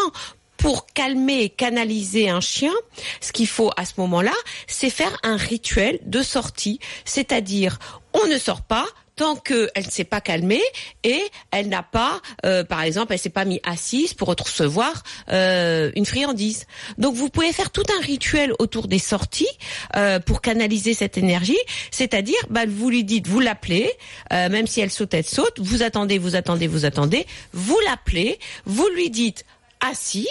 [0.56, 2.72] pour calmer et canaliser un chien,
[3.20, 4.34] ce qu'il faut à ce moment-là,
[4.66, 6.80] c'est faire un rituel de sortie.
[7.04, 7.78] C'est-à-dire,
[8.12, 8.86] on ne sort pas
[9.20, 10.62] tant qu'elle ne s'est pas calmée
[11.04, 15.90] et elle n'a pas, euh, par exemple, elle s'est pas mis assise pour recevoir euh,
[15.94, 16.66] une friandise.
[16.96, 19.46] Donc vous pouvez faire tout un rituel autour des sorties
[19.94, 21.58] euh, pour canaliser cette énergie.
[21.90, 23.92] C'est-à-dire, bah, vous lui dites, vous l'appelez,
[24.30, 25.58] même si elle saute, elle saute.
[25.58, 27.26] Vous attendez, vous attendez, vous attendez.
[27.52, 29.44] Vous l'appelez, vous lui dites
[29.86, 30.28] assis.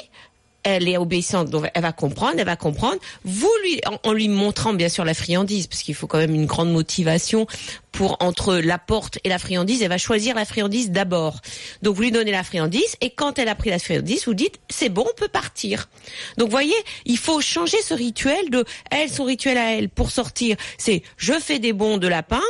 [0.76, 2.98] Elle est obéissante, donc elle va comprendre, elle va comprendre.
[3.26, 6.46] Vous lui, en, lui montrant bien sûr la friandise, parce qu'il faut quand même une
[6.46, 7.48] grande motivation
[7.92, 9.82] pour entre la porte et la friandise.
[9.82, 11.40] Elle va choisir la friandise d'abord.
[11.82, 14.60] Donc vous lui donnez la friandise et quand elle a pris la friandise, vous dites
[14.70, 15.90] c'est bon, on peut partir.
[16.38, 20.56] Donc voyez, il faut changer ce rituel de elle, son rituel à elle pour sortir,
[20.78, 22.42] c'est je fais des bons de lapin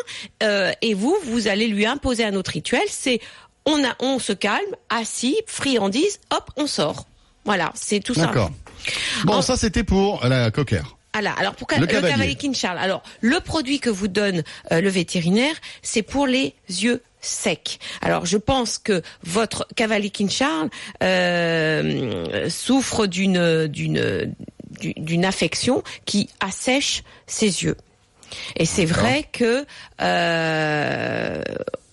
[0.44, 3.20] euh, et vous, vous allez lui imposer un autre rituel, c'est
[3.66, 7.09] on a, on se calme, assis, friandise, hop, on sort.
[7.46, 8.28] Voilà, c'est tout ça.
[8.28, 8.52] D'accord.
[9.26, 10.82] Bon, En- ça c'était pour la cocker.
[11.14, 12.12] Alors, alors pour Le le cavalier.
[12.14, 12.78] cavalier, King Charles.
[12.78, 17.80] Alors, le produit que vous donne euh, le vétérinaire, c'est pour les yeux secs.
[18.02, 20.70] Alors, je pense que votre cavalier King Charles
[21.04, 24.34] euh, souffre d'une d'une
[24.80, 27.76] du- d'une affection qui assèche ses yeux.
[28.56, 29.66] Et c'est vrai que
[30.02, 31.42] euh,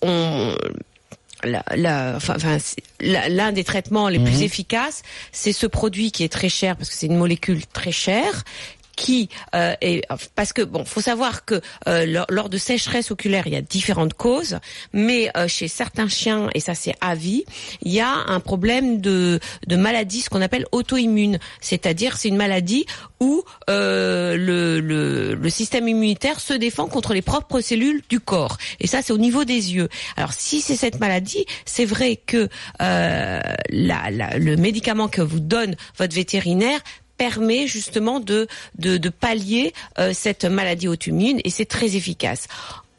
[0.03, 0.55] on
[1.75, 2.35] la- enfin,
[2.99, 6.89] la- l'un des traitements les plus efficaces, c'est ce produit qui est très cher parce
[6.89, 8.43] que c'est une molécule très chère
[8.97, 10.01] qui euh, est
[10.35, 14.15] parce que bon, faut savoir que euh, lors, de sécheresse oculaire, il y a différentes
[14.15, 14.57] causes,
[14.91, 17.45] mais euh, chez certains chiens et ça c'est à vie,
[17.83, 22.41] il y a un problème de de maladie, ce qu'on appelle auto-immune, c'est-à-dire c'est une
[22.47, 22.85] maladie
[23.21, 28.57] où euh, le, le le système immunitaire se défend contre les propres cellules du corps,
[28.81, 29.89] et ça c'est au niveau des yeux.
[30.17, 32.49] Alors si c'est cette maladie, c'est vrai que
[32.81, 36.81] euh, la, la- le médicament que vous donne votre vétérinaire
[37.17, 42.47] permet justement de de, de pallier euh, cette maladie auto-immune et c'est très efficace.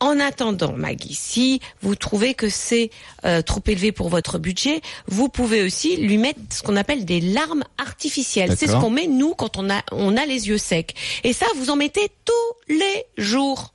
[0.00, 2.90] En attendant, Maggie, si vous trouvez que c'est
[3.24, 7.20] euh, trop élevé pour votre budget, vous pouvez aussi lui mettre ce qu'on appelle des
[7.20, 8.54] larmes artificielles.
[8.56, 10.94] C'est ce qu'on met nous quand on a on a les yeux secs.
[11.24, 13.72] Et ça, vous en mettez tous les jours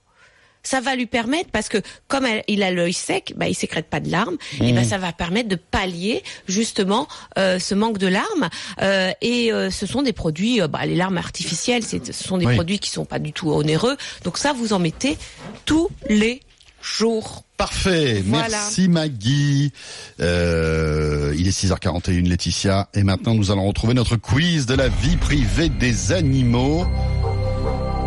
[0.63, 3.87] ça va lui permettre parce que comme elle- il a l'œil sec, bah, il sécrète
[3.89, 4.75] pas de larmes, et Mmh.
[4.75, 8.49] ben ça va permettre de pallier justement euh, ce manque de larmes.
[8.81, 12.55] Euh, et euh, ce sont des produits, bah, les larmes artificielles, ce sont des Oui.
[12.55, 13.97] produits qui sont pas du tout onéreux.
[14.23, 15.17] Donc ça, vous en mettez
[15.65, 16.41] tous les
[16.81, 17.43] jours.
[17.57, 18.47] Parfait, Voilà.
[18.49, 19.71] merci Maggie.
[20.19, 25.17] Euh, il est 6h41 Laetitia et maintenant nous allons retrouver notre quiz de la vie
[25.17, 26.85] privée des animaux.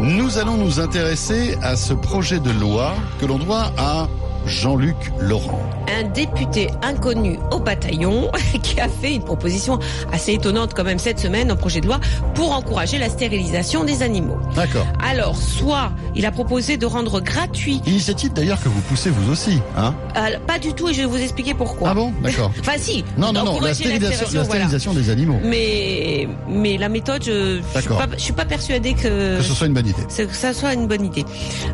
[0.01, 4.07] Nous allons nous intéresser à ce projet de loi que l'on doit à
[4.47, 5.61] Jean-Luc Laurent.
[5.99, 8.31] Un député inconnu au bataillon
[8.63, 9.79] qui a fait une proposition
[10.13, 12.01] assez étonnante quand même cette semaine, un projet de loi
[12.35, 14.39] pour encourager la stérilisation des animaux.
[14.55, 14.87] D'accord.
[15.05, 19.61] Alors, soit il a proposé de rendre gratuit Initiative d'ailleurs que vous poussez vous aussi,
[19.77, 21.91] hein Euh, pas du tout, et je vais vous expliquer pourquoi.
[21.91, 22.13] Ah bon?
[22.23, 22.51] D'accord.
[22.61, 23.05] Enfin, si.
[23.19, 24.45] Non, non, non, la stérilisation, la voilà.
[24.45, 25.39] stérilisation des animaux.
[25.45, 29.55] Mais, mais la méthode, je, je suis pas, je suis pas persuadée que, Que ce
[29.55, 30.03] soit une bonne idée.
[30.27, 31.25] que ça soit une bonne idée.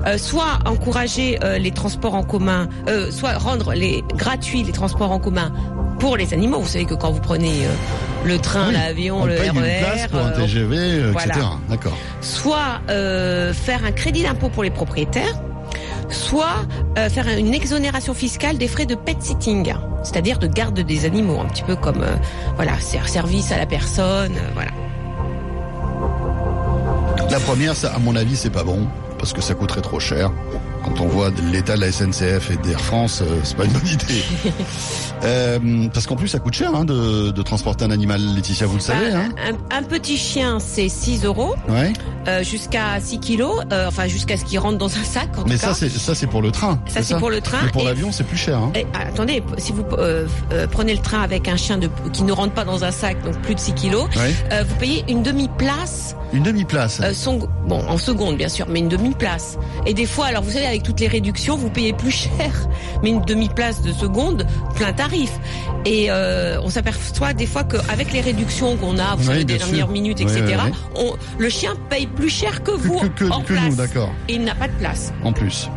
[0.06, 5.10] Euh, soit encourager euh, les transports en commun, euh, soit rendre les gratuits les transports
[5.10, 5.52] en commun
[5.98, 6.60] pour les animaux.
[6.60, 7.68] Vous savez que quand vous prenez euh,
[8.24, 11.10] le train, Oui, l'avion, on le paye RER, une place pour un euh, TGV, euh,
[11.12, 11.32] voilà.
[11.34, 11.46] etc.
[11.68, 11.96] D'accord.
[12.20, 12.80] soit
[13.54, 15.40] faire un crédit d'impôt pour les propriétaires,
[16.08, 16.66] soit
[17.08, 19.72] faire une exonération fiscale des frais de pet sitting,
[20.02, 22.04] c'est-à-dire de garde des animaux, un petit peu comme
[22.56, 24.70] voilà, ser- service à la personne, voilà.
[27.30, 28.86] La première, ça, à mon avis, c'est pas bon
[29.18, 30.30] parce que ça coûterait trop cher.
[30.84, 33.86] Quand on voit l'état de la SNCF et d'Air France, euh, c'est pas une bonne
[33.88, 34.22] idée.
[35.24, 38.74] Euh, parce qu'en plus, ça coûte cher hein, de, de transporter un animal, Laetitia, vous
[38.74, 39.12] le savez.
[39.12, 39.28] Hein
[39.70, 41.92] un, un petit chien, c'est 6 euros, ouais.
[42.26, 45.54] euh, jusqu'à 6 kilos, euh, enfin jusqu'à ce qu'il rentre dans un sac en Mais
[45.54, 45.74] tout ça, cas.
[45.74, 46.80] c'est ça, c'est pour le train.
[46.88, 47.58] Ça, c'est pour le train.
[47.64, 48.58] Mais pour l'avion, c'est plus cher.
[48.58, 48.72] Hein.
[48.74, 49.84] Et, ah, attendez, si vous
[50.72, 53.40] prenez le train avec un chien de, qui ne rentre pas dans un sac, donc
[53.42, 54.64] plus de 6 kilos, Ouais.
[54.64, 57.00] vous payez une demi-place Une demi-place.
[57.14, 59.56] Son- bon, en seconde bien sûr, mais une demi-place.
[59.86, 62.68] Et des fois, alors vous savez, avec toutes les réductions, vous payez plus cher,
[63.02, 65.30] mais une demi-place de seconde, plein tarif.
[65.84, 69.58] Et euh, on s'aperçoit des fois qu'avec les réductions qu'on a, vous Oui, savez, des
[69.58, 71.06] dernières minutes, Oui, etc., oui, oui.
[71.10, 73.64] On, le chien paye plus cher que vous que, que, en que place.
[73.70, 74.10] nous, d'accord.
[74.28, 75.12] Et il n'a pas de place.
[75.24, 75.68] En plus.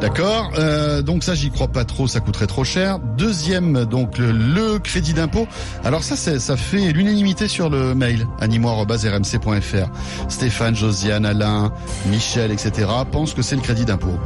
[0.00, 0.50] D'accord.
[0.58, 2.06] Euh, donc ça, j'y crois pas trop.
[2.06, 2.98] Ça coûterait trop cher.
[3.16, 5.46] Deuxième, donc le, le crédit d'impôt.
[5.84, 9.88] Alors ça, ça fait l'unanimité sur le mail animo@rmc.fr.
[10.28, 11.72] Stéphane, Josiane, Alain,
[12.06, 12.88] Michel, etc.
[13.10, 14.18] pensent que c'est le crédit d'impôt.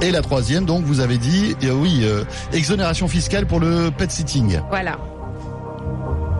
[0.00, 4.10] Et la troisième, donc vous avez dit, euh, oui, euh, exonération fiscale pour le pet
[4.10, 4.60] sitting.
[4.70, 4.96] Voilà.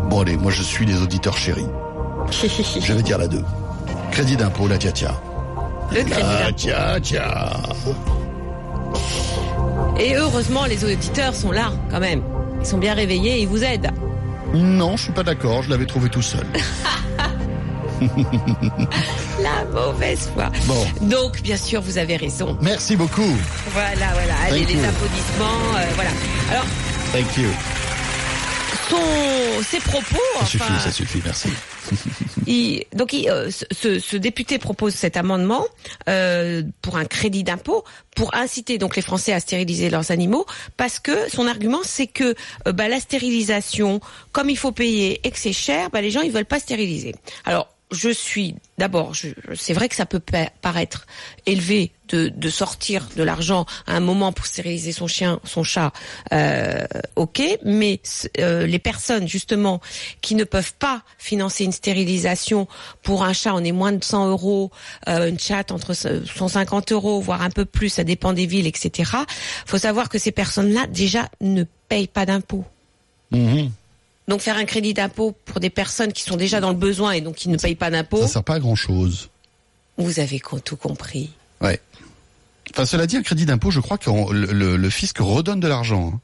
[0.09, 1.67] Bon allez, moi je suis les auditeurs chéris.
[2.81, 3.45] Je vais dire la deux.
[4.13, 5.21] Crédit d'impôt, la tia tia.
[5.93, 6.97] Le crédit tia.
[9.99, 12.23] Et heureusement, les auditeurs sont là quand même.
[12.61, 13.91] Ils sont bien réveillés et ils vous aident.
[14.55, 15.63] Non, je suis pas d'accord.
[15.63, 16.47] Je l'avais trouvé tout seul.
[19.43, 20.51] La mauvaise foi.
[20.67, 20.87] Bon.
[21.03, 22.57] Donc, bien sûr, vous avez raison.
[22.63, 23.37] Merci beaucoup.
[23.73, 24.35] Voilà, voilà.
[24.47, 24.89] Allez, Thank les you.
[24.89, 26.11] applaudissements, euh, voilà.
[26.51, 26.65] Alors,
[27.13, 27.49] Thank you.
[28.89, 31.49] son, ses propos, Ça enfin, suffit, ça suffit, merci.
[32.47, 35.65] Il- donc il, euh, ce- député propose cet amendement
[36.09, 37.85] euh, pour un crédit d'impôt
[38.17, 40.45] pour inciter donc les Français à stériliser leurs animaux
[40.77, 42.35] parce que son argument c'est que
[42.67, 44.01] euh, bah, la stérilisation,
[44.33, 47.15] comme il faut payer et que c'est cher, bah, les gens ils veulent pas stériliser.
[47.45, 49.13] Alors je suis d'abord,
[49.55, 51.07] c'est vrai que ça peut pa- paraître
[51.47, 55.93] élevé de, de sortir de l'argent à un moment pour stériliser son chien, son chat,
[56.33, 58.01] euh, ok, mais
[58.39, 59.81] euh, les personnes justement
[60.21, 62.69] qui ne peuvent pas financer une stérilisation
[63.03, 64.71] pour un chat, on est moins de 100 euros,
[65.09, 69.13] euh, une chatte entre 150 euros, voire un peu plus, ça dépend des villes, etc.
[69.67, 72.65] Faut savoir que ces personnes-là déjà ne payent pas d'impôts.
[73.31, 73.71] Mhm.
[74.29, 77.21] Donc faire un crédit d'impôt pour des personnes qui sont déjà dans le besoin et
[77.21, 79.31] donc qui ne payent pas d'impôts, Ça sert pas à grand chose.
[79.97, 81.31] vous avez tout compris.
[81.61, 81.81] Ouais.
[82.75, 85.67] Enfin, cela dit, un crédit d'impôt, je crois que le, le- le fisc redonne de
[85.69, 86.13] l'argent.
[86.15, 86.21] hein.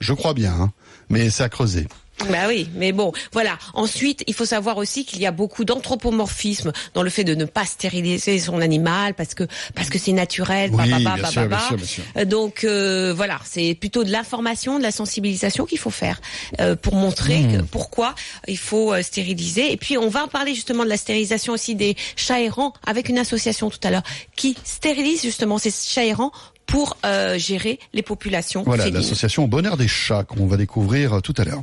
[0.00, 0.72] Je crois bien, hein.
[1.08, 1.88] mais c'est à creuser.
[2.30, 3.58] Bah oui, mais bon, voilà.
[3.74, 7.44] Ensuite, il faut savoir aussi qu'il y a beaucoup d'anthropomorphisme dans le fait de ne
[7.44, 10.70] pas stériliser son animal parce que parce que c'est naturel.
[10.72, 12.26] Oui, bah, bah, bien bah, sûr, bien sûr, bien sûr.
[12.26, 16.20] Donc euh, voilà, c'est plutôt de l'information, de la sensibilisation qu'il faut faire
[16.60, 17.58] euh, pour montrer Hmm.
[17.58, 18.14] que- pourquoi
[18.48, 19.70] il faut euh, stériliser.
[19.72, 23.18] Et puis on va parler justement de la stérilisation aussi des chats errants avec une
[23.18, 24.02] association tout à l'heure
[24.34, 26.32] qui stérilise justement ces chats errants
[26.68, 31.34] pour euh, gérer les populations Voilà, l'association Bonheur des chats qu'on va découvrir euh, tout
[31.38, 31.62] à l'heure.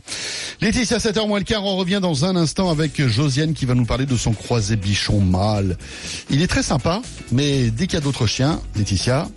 [0.59, 3.85] Laetitia, 7h moins le quart, on revient dans un instant avec Josiane qui va nous
[3.85, 5.77] parler de son croisé bichon mâle.
[6.29, 9.29] Il est très sympa, mais dès qu'il y a d'autres chiens, Laetitia,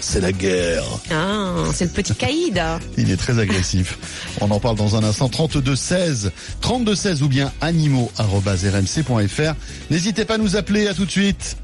[0.00, 0.84] c'est la guerre.
[1.10, 2.62] Ah, c'est le petit caïd.
[2.98, 3.98] Il est très agressif.
[4.42, 5.30] On en parle dans un instant.
[5.30, 9.54] 32 16, 32 16 ou bien animaux@rmc.fr.
[9.90, 10.86] N'hésitez pas à nous appeler.
[10.88, 11.56] À tout de suite.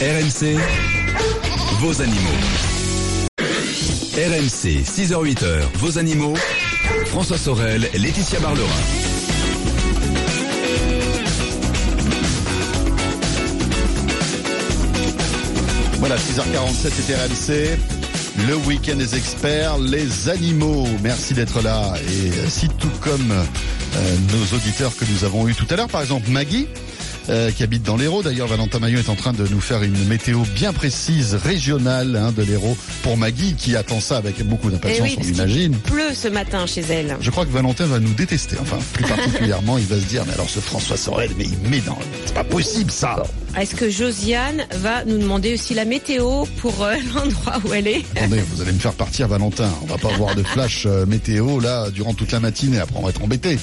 [0.00, 0.58] RMC,
[1.84, 2.38] vos animaux.
[4.16, 6.32] RMC, 6h-8h, vos animaux.
[7.08, 8.68] François Sorel, Laetitia Barlerin.
[15.98, 17.78] Voilà, 6h47, c'était RMC.
[18.48, 20.86] Le week-end des experts, les animaux.
[21.02, 21.92] Merci d'être là.
[22.08, 25.88] Et euh, si tout comme euh, nos auditeurs que nous avons eu tout à l'heure,
[25.88, 26.66] par exemple Maggie,
[27.28, 28.22] euh, qui habite dans l'Hérault.
[28.22, 32.32] D'ailleurs, Valentin Maillot est en train de nous faire une météo bien précise, régionale hein,
[32.36, 35.76] de l'Hérault pour Maggie, qui attend ça avec beaucoup Eh d'impatience, oui, on imagine.
[35.78, 37.16] pleut ce matin chez elle.
[37.20, 38.56] Je crois que Valentin va nous détester.
[38.60, 41.80] Enfin, plus particulièrement, il va se dire, mais alors ce François Sorel, mais il met
[41.80, 41.98] dans...
[42.26, 43.22] C'est pas possible, ça
[43.58, 48.04] Est-ce que Josiane va nous demander aussi la météo pour euh, l'endroit où elle est?
[48.16, 49.70] Attendez, vous allez me faire partir, Valentin.
[49.82, 52.78] On va pas avoir de flash euh, météo, là, durant toute la matinée.
[52.78, 53.58] Après, on va être embêté.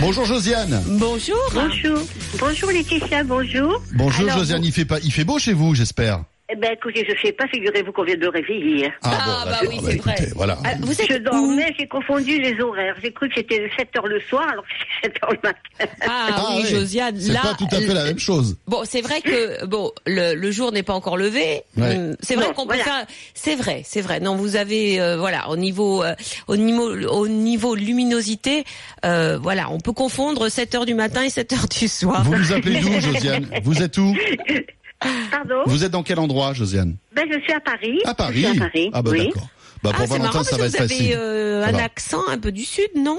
[0.00, 0.82] Bonjour, Josiane.
[0.86, 1.36] Bonjour.
[1.54, 1.98] Bonjour.
[2.38, 3.82] Bonjour Laetitia, bonjour.
[3.94, 4.64] Bonjour, Alors, Josiane.
[4.64, 6.24] Il fait pas, il fait beau chez vous, j'espère.
[6.54, 8.92] Eh ben écoutez, je sais pas, figurez-vous qu'on vient de réveiller.
[9.02, 9.68] Ah, bah d'accord.
[9.68, 10.14] oui, c'est vrai.
[10.14, 10.56] écoutez, Voilà.
[10.64, 12.94] Ah, vous êtes Je dormais, j'ai confondu les horaires.
[13.02, 14.70] J'ai cru que c'était 7 heures le soir, alors que
[15.02, 15.92] c'est 7 heures le matin.
[16.08, 17.16] Ah, oui, Josiane.
[17.18, 18.56] C'est Là, pas tout à fait la même chose.
[18.68, 21.62] Bon, c'est vrai que bon, le, le jour n'est pas encore levé.
[21.76, 21.96] Ouais.
[21.96, 22.84] Hum, C'est vrai qu'on peut voilà.
[22.84, 23.06] faire.
[23.34, 24.20] C'est vrai, c'est vrai.
[24.20, 26.14] Non, vous avez euh, voilà au niveau euh,
[26.46, 28.64] au niveau au niveau luminosité,
[29.04, 32.22] euh, voilà, on peut confondre 7 heures du matin et 7 heures du soir.
[32.22, 33.48] Vous nous appelez d'où, Josiane?
[33.64, 34.14] Vous êtes où?
[35.30, 38.00] Pardon Vous êtes dans quel endroit, Josiane Ben je suis à Paris.
[38.04, 38.42] À Paris.
[38.42, 39.26] Je suis à Paris, Ah bah oui.
[39.26, 39.48] d'accord.
[39.82, 41.14] Bah Ah, pour c'est Valentin, marrant ça va être vous avez facile.
[41.16, 43.18] euh, un accent un peu du sud, non?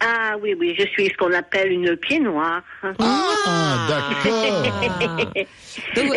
[0.00, 2.60] Ah oui, oui, je suis ce qu'on appelle une pied noire.
[2.98, 4.62] Ah, d'accord.
[5.94, 6.16] donc, euh,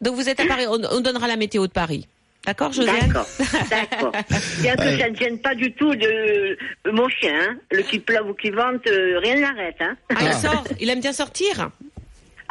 [0.00, 0.64] donc vous êtes à Paris.
[0.66, 2.06] On, on donnera la météo de Paris.
[2.46, 2.96] D'accord, Josiane?
[3.08, 3.26] D'accord,
[3.70, 4.12] d'accord.
[4.60, 4.98] Bien que Ouais.
[4.98, 6.56] ça ne gêne pas du tout de
[6.90, 7.56] mon chien, hein.
[7.70, 9.76] le qui pleuve ou qui vente, euh, rien ne l'arrête.
[9.80, 9.94] Hein.
[10.16, 10.64] Ah, il sort.
[10.80, 11.68] Il aime bien sortir.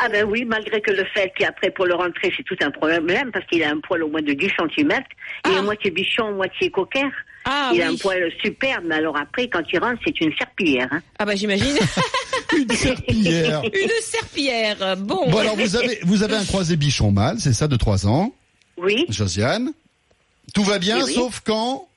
[0.02, 3.32] Ah ben oui, malgré que le fait qu'après pour le rentrer c'est tout un problème
[3.34, 4.92] parce qu'il a un poil au moins de 10 cm,
[5.46, 5.62] il est Ah.
[5.62, 7.10] moitié bichon, moitié coquin.
[7.46, 7.96] Ah il a oui.
[7.96, 10.88] un poil superbe, mais alors après quand il rentre c'est une serpillière.
[10.92, 11.02] Hein.
[11.18, 11.78] Ah bah j'imagine.
[12.58, 13.62] Une serpillière.
[13.74, 14.98] Une serpillière.
[14.98, 15.30] Bon.
[15.30, 18.34] Bon alors vous avez vous avez un croisé bichon mâle, c'est ça de 3 ans,
[18.78, 19.72] Oui, Josiane?
[20.54, 21.14] Tout va bien Oui, oui.
[21.14, 21.88] sauf quand?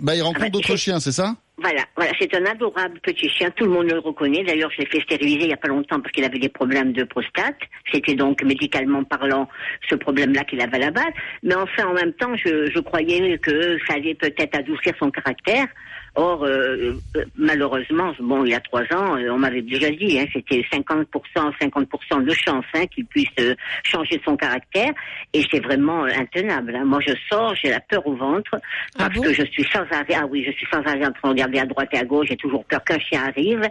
[0.00, 1.34] Bah il rencontre bah, d'autres chiens, c'est ça?
[1.58, 4.42] Voilà, voilà, c'est un adorable petit chien, tout le monde le reconnaît.
[4.42, 6.92] D'ailleurs, je l'ai fait stériliser il n'y a pas longtemps parce qu'il avait des problèmes
[6.92, 7.58] de prostate.
[7.92, 9.48] C'était donc médicalement parlant
[9.88, 11.12] ce problème-là qu'il avait à la base.
[11.42, 15.66] Mais enfin, en même temps, je, je croyais que ça allait peut-être adoucir son caractère.
[16.14, 20.18] Or, euh, euh, malheureusement, bon, il y a trois ans, euh, on m'avait déjà dit,
[20.18, 24.90] hein, c'était 50%, 50% de chance hein, qu'il puisse euh, changer son caractère,
[25.32, 26.76] et c'est vraiment euh, intenable.
[26.76, 26.84] hein.
[26.84, 28.58] Moi, je sors, j'ai la peur au ventre, Ah
[28.98, 31.28] parce bon que je suis sans arrêt, ah oui, je suis sans arrêt en train
[31.28, 33.62] de regarder à droite et à gauche, j'ai toujours peur qu'un chien arrive,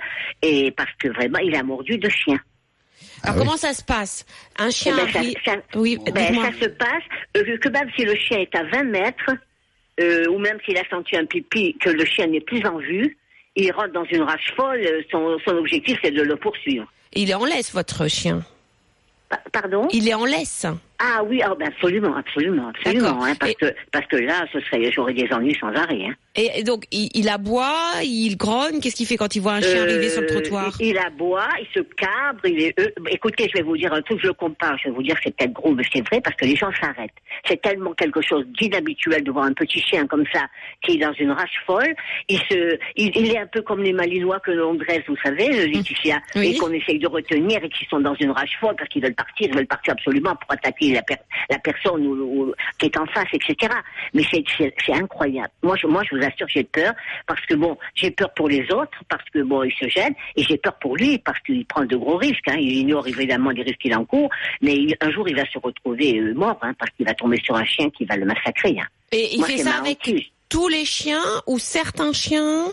[0.41, 2.39] et parce que vraiment, il a mordu de chien.
[3.23, 3.45] Alors Ah oui.
[3.45, 4.25] comment ça se passe?
[4.57, 5.35] Un chien Eh ben, ça- arrive.
[5.45, 7.03] ça- Oui, Ben, ça se passe
[7.37, 9.29] euh, que même si le chien est à 20 mètres,
[10.01, 13.17] euh, ou même s'il a senti un pipi, que le chien n'est plus en vue,
[13.55, 14.81] il rentre dans une rage folle.
[14.85, 16.85] euh, Son, son objectif, c'est de le poursuivre.
[17.13, 18.43] Il est en laisse, votre chien.
[19.29, 19.87] Pa- Pardon?
[19.91, 20.65] Il est en laisse.
[21.03, 23.23] Ah oui, ah, ben absolument, absolument, absolument.
[23.23, 26.05] Hein, parce, Et- que, parce que là, ce serait, j'aurais des ennuis sans arrêt.
[26.05, 26.13] Hein.
[26.35, 28.79] Et, et donc, il, il aboie, il grogne.
[28.79, 30.97] Qu'est-ce qu'il fait quand il voit un chien Euh, arriver sur le trottoir Il, il
[30.99, 32.79] aboie, il se cabre, il est.
[32.79, 35.15] euh, écoutez, je vais vous dire un truc, je le compare, je vais vous dire
[35.15, 37.09] que c'est peut-être gros, mais c'est vrai parce que les gens s'arrêtent.
[37.47, 40.41] C'est tellement quelque chose d'inhabituel de voir un petit chien comme ça
[40.83, 41.93] qui est dans une rage folle.
[42.29, 45.47] Il se, il, il est un peu comme les Malinois que l'on dresse, vous savez,
[45.49, 46.39] le Laetitia, Mmh.
[46.39, 46.53] Oui.
[46.55, 49.15] et qu'on essaye de retenir et qui sont dans une rage folle parce qu'ils veulent
[49.15, 51.17] partir, ils veulent partir absolument pour attaquer la, per-
[51.49, 53.73] la personne ou, ou- qui est en face, etc.
[54.13, 54.43] Mais c'est,
[54.93, 55.49] incroyable.
[55.63, 56.93] Moi, je, moi, je vous assure, j'ai peur
[57.27, 60.43] parce que bon, j'ai peur pour les autres parce que bon, il se gêne et
[60.43, 62.47] j'ai peur pour lui parce qu'il prend de gros risques.
[62.47, 62.57] Hein.
[62.59, 64.29] Il ignore évidemment les risques qu'il encourt,
[64.61, 67.39] mais il- un jour, il va se retrouver euh, mort hein, parce qu'il va tomber
[67.43, 68.75] sur un chien qui va le massacrer.
[68.79, 68.85] Hein.
[69.11, 69.99] Et il Moi, fait ça avec
[70.49, 72.65] tous les chiens ou certains chiens?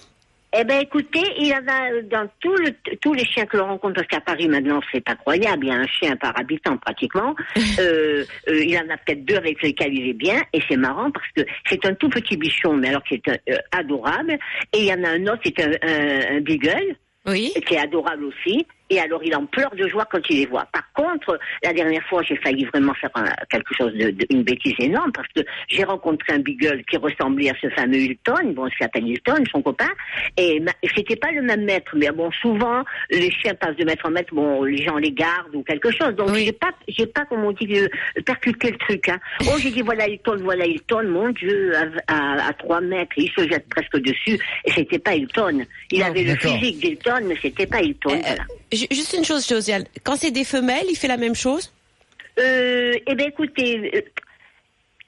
[0.57, 2.70] Eh ben écoutez, il y en a euh, dans tout le,
[3.03, 5.74] tous les chiens que l'on rencontre, parce qu'à Paris maintenant c'est incroyable, il y a
[5.76, 7.34] un chien par habitant pratiquement.
[7.78, 11.11] euh, euh, il en a peut-être deux avec lesquels il est bien, et c'est marrant
[11.11, 14.38] parce que c'est un tout petit bichon, mais alors qui est euh, adorable.
[14.72, 16.96] Et il y en a un autre, c'est un, un, un beagle,
[17.26, 17.53] Oui.
[17.66, 18.66] qui est adorable aussi.
[18.91, 20.66] Et alors, il en pleure de joie quand il les voit.
[20.72, 24.43] Par contre, la dernière fois, j'ai failli vraiment faire un- quelque chose de, de- une
[24.43, 28.53] bêtise énorme parce que j'ai rencontré un beagle qui ressemblait à ce fameux Hilton.
[28.55, 29.89] Bon, il s'appelle Hilton, son copain.
[30.36, 30.62] Et
[30.97, 31.93] c'était pas le même maître.
[31.97, 34.34] Mais bon, souvent, les chiens passent de maître en maître.
[34.34, 36.14] Bon, les gens les gardent ou quelque chose.
[36.14, 36.45] Donc, Oui.
[36.47, 37.89] j'ai pas, j'ai pas, comme on dit, euh,
[38.24, 39.18] percuté le truc, hein.
[39.43, 41.03] Oh, j'ai dit, voilà Hilton, voilà Hilton.
[41.09, 41.72] Mon Dieu,
[42.07, 44.39] à, 3 mètres, il se jette presque dessus.
[44.64, 45.64] Et c'était pas Hilton.
[45.91, 48.11] Il Non, avait le physique d'Hilton, mais c'était pas Hilton.
[48.14, 48.45] Euh, voilà.
[48.73, 49.85] Ju- juste une chose, Josiane.
[50.05, 51.73] Quand c'est des femelles, il fait la même chose?
[52.39, 54.01] Euh, eh bien, écoutez, euh,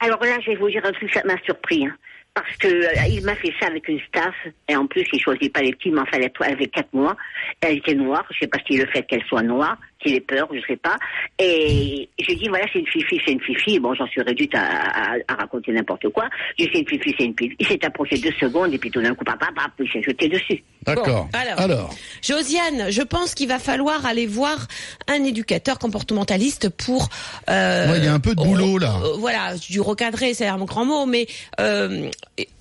[0.00, 1.86] alors là, je vais vous dire un truc, ça m'a surpris.
[1.86, 1.96] hein,
[2.34, 4.34] parce que euh, il m'a fait ça avec une staff,
[4.68, 7.16] et en plus, il choisit pas les petits, mais enfin, elle avait quatre mois.
[7.60, 10.48] Elle était noire, je sais pas si le fait qu'elle soit noire, qu'il ait peur,
[10.52, 10.96] je sais pas.
[11.38, 13.78] Et j'ai dit, voilà, c'est une fifi, c'est une fifi.
[13.78, 16.28] Bon, j'en suis réduite à, à- à raconter n'importe quoi.
[16.58, 17.56] J'ai dit, c'est une fifi, c'est une fifi.
[17.58, 20.28] Il s'est approché deux secondes, et puis tout d'un coup, papa, papa, il s'est jeté
[20.28, 20.62] dessus.
[20.86, 21.28] D'accord.
[21.32, 21.60] Bon, alors.
[21.60, 21.94] alors.
[22.22, 24.66] Josiane, je pense qu'il va falloir aller voir
[25.08, 27.08] un éducateur comportementaliste pour.
[27.48, 28.94] Euh, Ouais, il y a un peu de boulot, là.
[29.04, 31.26] euh, voilà, du recadrer, c'est un grand mot, mais
[31.60, 32.08] euh,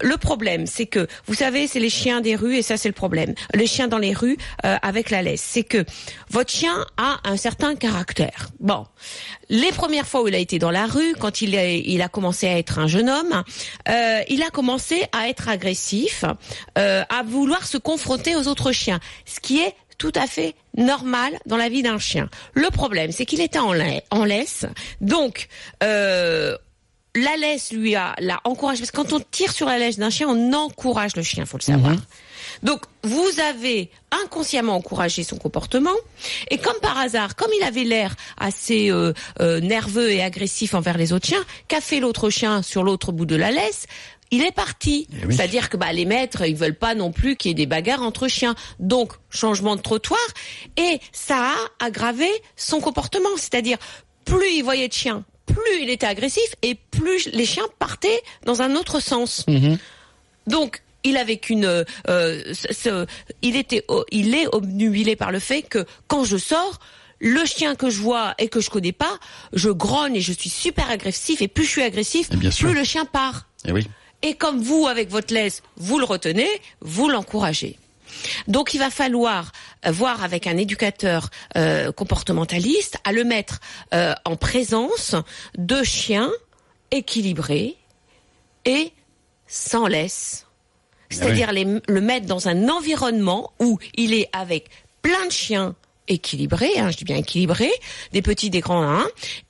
[0.02, 2.94] le problème, c'est que vous savez, c'est les chiens des rues et ça, c'est le
[2.94, 3.34] problème.
[3.54, 5.84] Les chiens dans les rues euh, avec la laisse, c'est que
[6.30, 8.50] votre chien a un certain caractère.
[8.60, 8.86] Bon,
[9.50, 11.56] les premières fois où il a été dans la rue, quand il
[12.02, 13.44] a, commencé à être un jeune homme,
[13.88, 16.24] euh, il a commencé à être agressif,
[16.78, 21.38] euh, à vouloir se confronter aux autres chiens, ce qui est tout à fait normal
[21.46, 22.30] dans la vie d'un chien.
[22.54, 23.74] Le problème, c'est qu'il était en
[24.24, 24.66] laisse,
[25.02, 25.48] donc
[25.84, 26.58] euh,
[27.24, 30.10] la laisse lui a l'a encouragé parce que quand on tire sur la laisse d'un
[30.10, 31.96] chien, on encourage le chien, faut le savoir.
[32.64, 33.90] Donc vous avez
[34.24, 35.96] inconsciemment encouragé son comportement
[36.50, 40.98] et comme par hasard, comme il avait l'air assez euh, euh, nerveux et agressif envers
[40.98, 43.86] les autres chiens, qu'a fait l'autre chien sur l'autre bout de la laisse?
[44.32, 45.08] Il est parti.
[45.12, 45.36] Eh oui.
[45.36, 48.04] C'est-à-dire que bah, les maîtres, ils veulent pas non plus qu'il y ait des bagarres
[48.04, 48.54] entre chiens.
[48.80, 50.20] Donc, changement de trottoir.
[50.78, 53.30] Et ça a aggravé son comportement.
[53.38, 53.78] C'est-à-dire,
[54.26, 58.62] plus il voyait de chiens, plus il était agressif et plus les chiens partaient dans
[58.62, 59.46] un autre sens.
[60.48, 61.84] Donc, il avait qu'une, euh,
[62.54, 63.06] ce- ce-
[63.42, 66.80] il était, oh, il est obnubilé par le fait que quand je sors,
[67.20, 69.20] le chien que je vois et que je connais pas,
[69.54, 72.74] je grogne et je suis super agressif et plus je suis agressif, Et bien plus
[72.74, 73.48] le chien part.
[73.66, 73.88] Eh oui.
[74.22, 76.50] Et comme vous, avec votre laisse, vous le retenez,
[76.82, 77.78] vous l'encouragez.
[78.48, 79.52] Donc il va falloir
[79.86, 83.60] euh, voir avec un éducateur euh, comportementaliste à le mettre
[83.94, 85.16] euh, en présence
[85.58, 86.32] de chiens
[86.92, 87.76] équilibrés
[88.66, 88.92] et
[89.48, 90.46] sans laisse.
[91.10, 94.70] C'est-à-dire les- le mettre dans un environnement où il est avec
[95.02, 95.76] plein de chiens
[96.08, 97.72] équilibrés, hein, je dis bien équilibrés,
[98.12, 99.08] des petits, des grands, hein,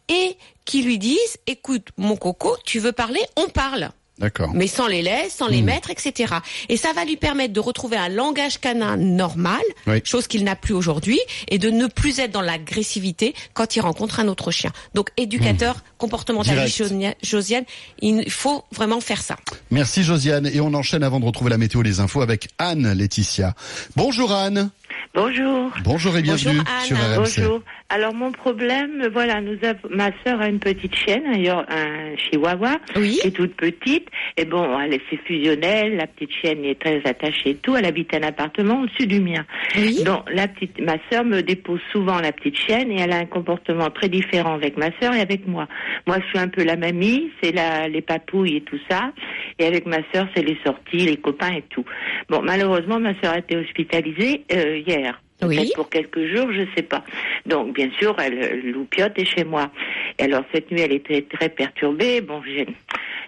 [0.09, 4.51] et qui lui disent, écoute, mon coco, tu veux parler, on parle D'accord.
[4.53, 5.51] mais sans les laisses, sans Hmm.
[5.51, 6.33] les mettre, etc.
[6.67, 10.01] Et ça va lui permettre de retrouver un langage canin normal, Oui.
[10.03, 14.19] chose qu'il n'a plus aujourd'hui, et de ne plus être dans l'agressivité quand il rencontre
[14.19, 14.71] un autre chien.
[14.93, 16.83] Donc, éducateur comportementaliste Hmm.
[16.83, 17.63] Josia- Josiane,
[18.01, 19.37] il faut vraiment faire ça.
[19.71, 20.47] Merci Josiane.
[20.47, 23.55] Et on enchaîne avant de retrouver la météo les infos avec Anne Laetitia.
[23.95, 24.69] Bonjour Anne.
[25.13, 25.71] Bonjour.
[25.83, 26.85] Bonjour et Bonjour, bienvenue Anne.
[26.85, 27.15] sur RMC.
[27.17, 27.61] Bonjour.
[27.91, 32.77] Alors mon problème, voilà, nous avons, ma sœur a une petite chienne, d'ailleurs un chihuahua,
[32.95, 33.17] Oui.
[33.19, 34.07] qui est toute petite.
[34.37, 37.75] Et bon, elle est c'est fusionnel, la petite chienne est très attachée et tout.
[37.75, 39.43] Elle habite un appartement au-dessus du mien.
[39.75, 40.03] Oui.
[40.03, 43.25] Donc la petite, ma sœur me dépose souvent la petite chienne et elle a un
[43.25, 45.67] comportement très différent avec ma sœur et avec moi.
[46.05, 49.11] Moi, je suis un peu la mamie, c'est la les papouilles et tout ça,
[49.57, 51.85] et avec ma sœur, c'est les sorties, les copains et tout.
[52.29, 55.21] Bon, malheureusement, ma sœur a été hospitalisée euh, hier.
[55.41, 55.55] Oui.
[55.55, 57.03] Peut-être pour quelques jours, je sais pas.
[57.45, 59.71] Donc, bien sûr, elle loupiote est chez moi.
[60.17, 62.19] Et alors, cette nuit, elle était très perturbée.
[62.19, 62.67] Bon, j'ai,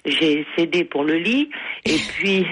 [0.05, 1.49] j'ai cédé pour le lit.
[1.85, 2.45] Et puis,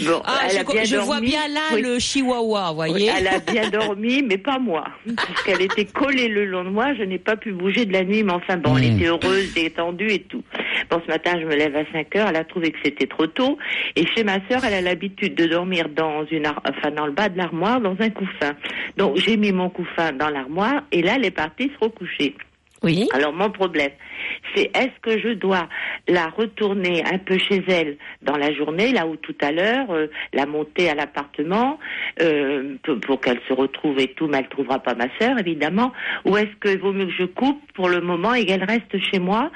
[0.00, 1.82] bon, Ah, elle a bien je vois bien là Oui.
[1.82, 3.10] le chihuahua, voyez.
[3.16, 4.84] Elle a bien dormi, mais pas moi.
[5.16, 8.04] Parce qu'elle était collée le long de moi, je n'ai pas pu bouger de la
[8.04, 8.96] nuit, mais enfin bon, elle Mm.
[8.96, 10.42] était heureuse, détendue et tout.
[10.90, 13.26] Bon, ce matin, je me lève à 5 heures, elle a trouvé que c'était trop
[13.26, 13.58] tôt.
[13.96, 17.12] Et chez ma sœur, elle a l'habitude de dormir dans une, ar- enfin, dans le
[17.12, 18.54] bas de l'armoire, dans un couffin.
[18.96, 22.34] Donc, j'ai mis mon couffin dans l'armoire, et là, elle est partie se recoucher.
[22.82, 23.08] Oui.
[23.12, 23.92] Alors mon problème,
[24.54, 25.68] c'est est-ce que je dois
[26.08, 30.08] la retourner un peu chez elle dans la journée, là où tout à l'heure, euh,
[30.32, 31.78] la monter à l'appartement
[32.20, 35.92] euh, pour, pour qu'elle se retrouve et tout, mais elle trouvera pas ma sœur évidemment,
[36.24, 39.18] ou est-ce qu'il vaut mieux que je coupe pour le moment et qu'elle reste chez
[39.18, 39.50] moi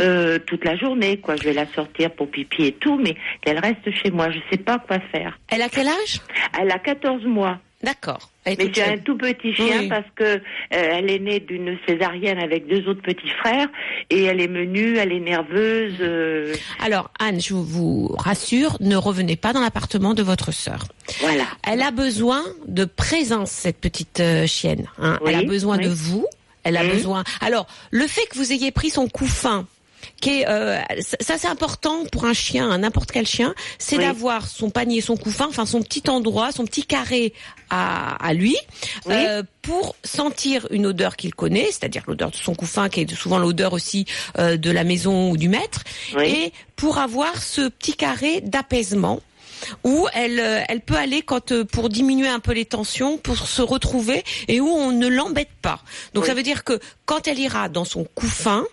[0.00, 1.36] euh, toute la journée, quoi.
[1.36, 4.30] Je vais la sortir pour pipi et tout, mais qu'elle reste chez moi.
[4.30, 5.38] Je sais pas quoi faire.
[5.50, 6.20] Elle a quel âge?
[6.60, 7.58] Elle a 14 mois.
[7.84, 8.30] D'accord.
[8.46, 9.88] Mais j'ai un tout petit chien Oui.
[9.88, 13.68] parce que euh, elle est née d'une césarienne avec deux autres petits frères
[14.10, 15.94] et elle est menue, elle est nerveuse.
[16.00, 16.54] euh,
[16.84, 20.86] Alors, Anne, je vous rassure, ne revenez pas dans l'appartement de votre sœur.
[21.20, 21.44] voilà.
[21.66, 24.86] Elle a besoin de présence, cette petite euh, chienne.
[24.98, 25.18] hein.
[25.22, 25.84] Oui, Elle a besoin oui.
[25.84, 26.26] de vous.
[26.66, 27.24] Elle a besoin.
[27.42, 29.66] Alors, le fait que vous ayez pris son couffin,
[30.20, 30.80] qui est, euh,
[31.20, 34.04] ça c'est important pour un chien, hein, n'importe quel chien, c'est Oui.
[34.04, 37.32] d'avoir son panier, son couffin, enfin son petit endroit, son petit carré
[37.70, 38.56] à, à lui,
[39.06, 39.14] Oui.
[39.16, 43.38] euh, pour sentir une odeur qu'il connaît, c'est-à-dire l'odeur de son couffin, qui est souvent
[43.38, 44.04] l'odeur aussi
[44.38, 45.82] euh, de la maison ou du maître,
[46.16, 46.24] Oui.
[46.28, 49.20] et pour avoir ce petit carré d'apaisement
[49.84, 53.36] où elle, euh, elle peut aller quand euh, pour diminuer un peu les tensions, pour
[53.36, 55.80] se retrouver et où on ne l'embête pas.
[56.14, 56.28] Donc Oui.
[56.28, 58.64] ça veut dire que quand elle ira dans son couffin,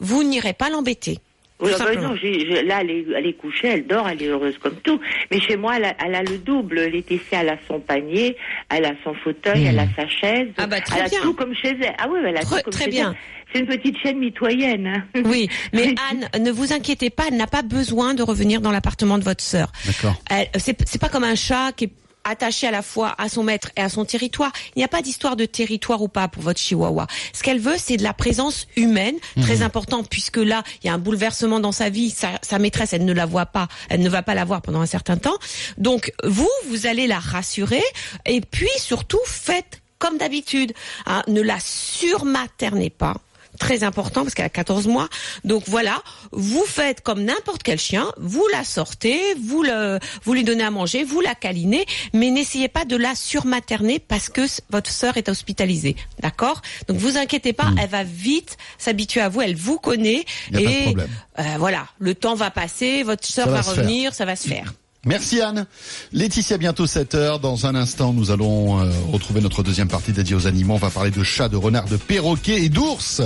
[0.00, 1.18] vous n'irez pas l'embêter.
[1.62, 2.08] Oui, ah ben simplement.
[2.14, 4.98] non, là, elle est, elle est couchée, elle dort, elle est heureuse comme tout.
[5.30, 6.80] Mais chez moi, elle a, elle a le double.
[6.86, 8.34] Laetitia, elle a son panier,
[8.70, 10.48] elle a son fauteuil, elle a sa chaise.
[10.56, 11.18] Ah bah, très elle bien.
[11.18, 11.94] a tout comme chez elle.
[11.98, 13.10] Ah oui, elle a tout comme très chez bien.
[13.10, 13.39] elle.
[13.52, 14.86] C'est une petite chaîne mitoyenne.
[14.86, 15.22] hein.
[15.24, 19.18] Oui, mais Anne, ne vous inquiétez pas, elle n'a pas besoin de revenir dans l'appartement
[19.18, 19.72] de votre sœur.
[19.86, 20.14] D'accord.
[20.58, 21.92] C'est pas comme un chat qui est
[22.22, 24.52] attaché à la fois à son maître et à son territoire.
[24.76, 27.06] Il n'y a pas d'histoire de territoire ou pas pour votre chihuahua.
[27.32, 30.92] Ce qu'elle veut, c'est de la présence humaine, très important, puisque là, il y a
[30.92, 32.10] un bouleversement dans sa vie.
[32.10, 34.82] Sa, sa maîtresse, elle ne la voit pas, elle ne va pas la voir pendant
[34.82, 35.38] un certain temps.
[35.78, 37.82] Donc, vous, vous allez la rassurer,
[38.26, 40.72] et puis surtout, faites comme d'habitude.
[41.06, 43.14] hein, ne la surmaternez pas
[43.60, 45.08] très important parce qu'elle a 14 mois.
[45.44, 46.02] Donc voilà,
[46.32, 50.70] vous faites comme n'importe quel chien, vous la sortez, vous le, vous lui donnez à
[50.72, 55.28] manger, vous la câlinez, mais n'essayez pas de la surmaterner parce que votre sœur est
[55.28, 55.94] hospitalisée.
[56.20, 56.62] D'accord?
[56.88, 60.60] Donc vous inquiétez pas, elle va vite s'habituer à vous, elle vous connaît Y a
[60.60, 61.08] pas de et problème.
[61.38, 63.84] euh, voilà, le temps va passer, votre sœur va va, se faire.
[63.84, 64.72] revenir, ça va se faire.
[65.06, 65.66] Merci Anne.
[66.12, 67.40] Laetitia, bientôt 7 heures.
[67.40, 70.74] Dans un instant, nous allons euh, retrouver notre deuxième partie dédiée aux animaux.
[70.74, 73.22] On va parler de chats, de renards, de perroquets et d'ours.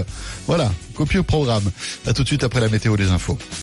[0.46, 1.68] Voilà, copieux programme.
[2.06, 3.36] À tout de suite après la météo des infos.